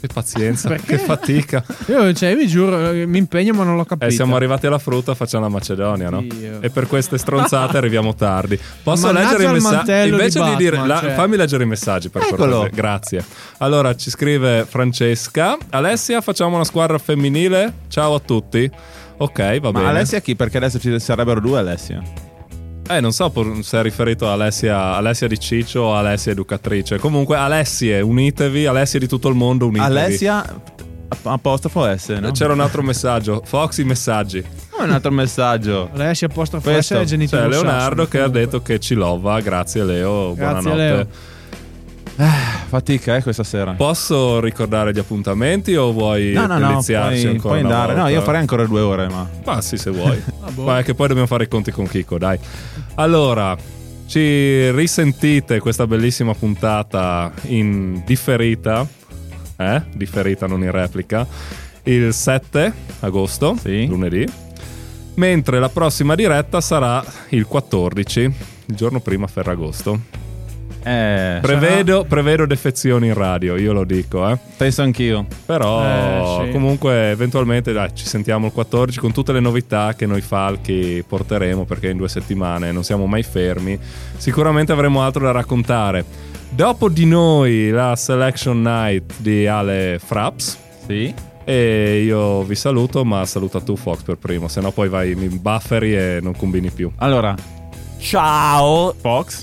Che 0.00 0.08
pazienza, 0.12 0.68
Perché? 0.68 0.96
che 0.96 0.98
fatica. 0.98 1.62
Io, 1.88 2.12
cioè, 2.14 2.30
io 2.30 2.36
vi 2.36 2.46
giuro, 2.46 2.90
eh, 2.90 3.04
mi 3.06 3.18
impegno, 3.18 3.52
ma 3.52 3.64
non 3.64 3.76
l'ho 3.76 3.84
capito. 3.84 4.06
E 4.06 4.10
siamo 4.10 4.34
arrivati 4.34 4.66
alla 4.66 4.78
frutta, 4.78 5.14
facciamo 5.14 5.44
la 5.44 5.50
Macedonia, 5.50 6.08
no? 6.08 6.22
Dio. 6.22 6.62
E 6.62 6.70
per 6.70 6.86
queste 6.86 7.18
stronzate 7.18 7.76
arriviamo 7.78 8.14
tardi. 8.14 8.58
Posso 8.82 9.06
Mannaggia 9.06 9.32
leggere 9.36 9.50
i 9.50 9.52
messaggi? 9.60 10.08
Invece 10.08 10.42
di 10.42 10.48
di, 10.50 10.56
dire, 10.56 10.76
Batman, 10.78 10.88
la- 10.88 11.00
cioè. 11.00 11.14
fammi 11.14 11.36
leggere 11.36 11.62
i 11.64 11.66
messaggi 11.66 12.08
per 12.08 12.22
Eccolo. 12.22 12.56
cortesia. 12.60 12.70
Grazie. 12.82 13.24
Allora, 13.58 13.94
ci 13.94 14.08
scrive 14.08 14.64
Francesca. 14.66 15.58
Alessia, 15.68 16.20
facciamo 16.22 16.54
una 16.54 16.64
squadra 16.64 16.96
femminile? 16.96 17.72
Ciao 17.88 18.14
a 18.14 18.20
tutti. 18.20 18.70
Ok, 19.18 19.58
va 19.60 19.70
Ma 19.70 19.78
bene. 19.80 19.90
Alessia 19.90 20.20
chi? 20.20 20.34
Perché 20.34 20.56
adesso 20.56 20.78
ci 20.78 20.98
sarebbero 20.98 21.40
due 21.40 21.58
Alessia. 21.58 22.02
Eh, 22.90 23.00
non 23.00 23.12
so 23.12 23.32
se 23.60 23.78
è 23.78 23.82
riferito 23.82 24.28
a 24.28 24.32
Alessia, 24.32 24.96
Alessia 24.96 25.28
di 25.28 25.38
Ciccio 25.38 25.80
o 25.82 25.94
Alessia 25.94 26.32
educatrice. 26.32 26.98
Comunque, 26.98 27.36
Alessie, 27.36 28.00
unitevi. 28.00 28.66
Alessia 28.66 28.98
di 28.98 29.06
tutto 29.06 29.28
il 29.28 29.36
mondo, 29.36 29.66
unitevi. 29.66 29.86
Alessia 29.86 30.44
apostrofo 31.22 31.96
S, 31.96 32.08
no? 32.08 32.32
C'era 32.32 32.52
un 32.52 32.58
altro 32.60 32.82
messaggio. 32.82 33.42
Foxy 33.44 33.84
messaggi. 33.84 34.44
Oh, 34.70 34.82
un 34.82 34.90
altro 34.90 35.12
messaggio. 35.12 35.88
Alessia 35.92 36.26
apostrofo 36.26 36.82
S 36.82 36.90
è 36.90 37.04
genitivo 37.04 37.40
C'è 37.40 37.48
Leonardo 37.48 38.08
che 38.08 38.18
ha 38.18 38.28
detto 38.28 38.60
che 38.60 38.80
ci 38.80 38.94
lova. 38.94 39.40
Grazie 39.40 39.84
Leo, 39.84 40.34
Grazie, 40.34 40.60
buonanotte. 40.62 40.76
Leo. 40.76 41.06
Fatica, 42.26 43.16
eh, 43.16 43.22
questa 43.22 43.44
sera. 43.44 43.72
Posso 43.72 44.40
ricordare 44.40 44.92
gli 44.92 44.98
appuntamenti 44.98 45.74
o 45.74 45.92
vuoi 45.92 46.32
No, 46.32 46.46
no, 46.46 46.58
no, 46.58 46.82
puoi, 46.82 46.94
ancora 46.94 47.38
puoi 47.40 47.60
andare. 47.60 47.94
No, 47.94 48.08
io 48.08 48.20
farei 48.22 48.40
ancora 48.40 48.64
due 48.66 48.80
ore, 48.80 49.08
ma... 49.08 49.28
Ma 49.44 49.60
sì, 49.60 49.76
se 49.76 49.90
vuoi. 49.90 50.20
boh. 50.52 50.64
Ma 50.64 50.78
è 50.78 50.84
che 50.84 50.94
poi 50.94 51.08
dobbiamo 51.08 51.28
fare 51.28 51.44
i 51.44 51.48
conti 51.48 51.70
con 51.70 51.86
Chico, 51.88 52.18
dai. 52.18 52.38
Allora, 52.96 53.56
ci 54.06 54.70
risentite 54.72 55.60
questa 55.60 55.86
bellissima 55.86 56.34
puntata 56.34 57.32
in 57.42 58.02
differita, 58.04 58.86
eh? 59.56 59.82
Differita, 59.94 60.46
non 60.46 60.62
in 60.62 60.70
replica, 60.70 61.26
il 61.84 62.12
7 62.12 62.72
agosto, 63.00 63.56
Sì. 63.60 63.86
lunedì. 63.86 64.26
Mentre 65.14 65.58
la 65.58 65.68
prossima 65.68 66.14
diretta 66.14 66.60
sarà 66.60 67.02
il 67.30 67.46
14, 67.46 68.20
il 68.20 68.74
giorno 68.74 69.00
prima 69.00 69.26
Ferragosto. 69.26 70.19
Eh, 70.82 71.38
Prevedo, 71.42 72.04
prevedo 72.04 72.46
defezioni 72.46 73.08
in 73.08 73.14
radio, 73.14 73.56
io 73.56 73.72
lo 73.72 73.84
dico, 73.84 74.28
eh. 74.28 74.38
penso 74.56 74.82
anch'io. 74.82 75.26
Però 75.44 75.82
Eh, 75.84 76.44
sì. 76.46 76.52
comunque 76.52 77.10
eventualmente 77.10 77.72
dai, 77.72 77.90
ci 77.94 78.06
sentiamo 78.06 78.46
il 78.46 78.52
14 78.52 78.98
con 78.98 79.12
tutte 79.12 79.32
le 79.32 79.40
novità 79.40 79.94
che 79.94 80.06
noi 80.06 80.20
falchi 80.22 81.04
porteremo 81.06 81.64
perché 81.64 81.88
in 81.90 81.98
due 81.98 82.08
settimane 82.08 82.72
non 82.72 82.82
siamo 82.84 83.06
mai 83.06 83.22
fermi. 83.22 83.78
Sicuramente 84.16 84.72
avremo 84.72 85.02
altro 85.02 85.24
da 85.24 85.32
raccontare. 85.32 86.04
Dopo 86.48 86.88
di 86.88 87.04
noi 87.06 87.68
la 87.70 87.94
selection 87.96 88.60
night 88.62 89.12
di 89.18 89.46
Ale 89.46 90.00
Fraps. 90.02 90.58
Sì. 90.86 91.14
E 91.44 92.02
io 92.04 92.42
vi 92.42 92.54
saluto, 92.54 93.04
ma 93.04 93.24
saluta 93.26 93.60
tu 93.60 93.76
Fox 93.76 94.02
per 94.02 94.16
primo, 94.16 94.46
se 94.48 94.60
no 94.60 94.70
poi 94.72 94.88
vai, 94.88 95.14
mi 95.14 95.28
bufferi 95.28 95.96
e 95.96 96.18
non 96.22 96.34
combini 96.36 96.70
più. 96.70 96.90
Allora, 96.96 97.34
Ciao. 97.98 98.94
Fox. 98.98 99.42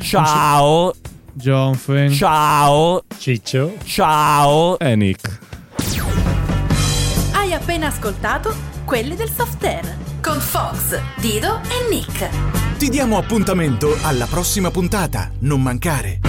Ciao. 0.00 0.92
Jonfen. 1.32 2.10
Ciao. 2.12 3.02
Ciccio. 3.18 3.76
Ciao. 3.84 4.78
E 4.78 4.96
Nick. 4.96 5.38
Hai 7.32 7.52
appena 7.52 7.88
ascoltato 7.88 8.54
quelli 8.84 9.16
del 9.16 9.30
soft 9.30 9.62
air 9.64 9.96
con 10.22 10.40
Fox, 10.40 10.98
Dido 11.20 11.60
e 11.64 11.90
Nick. 11.90 12.28
Ti 12.78 12.88
diamo 12.88 13.18
appuntamento 13.18 13.96
alla 14.02 14.26
prossima 14.26 14.70
puntata. 14.70 15.30
Non 15.40 15.60
mancare. 15.62 16.20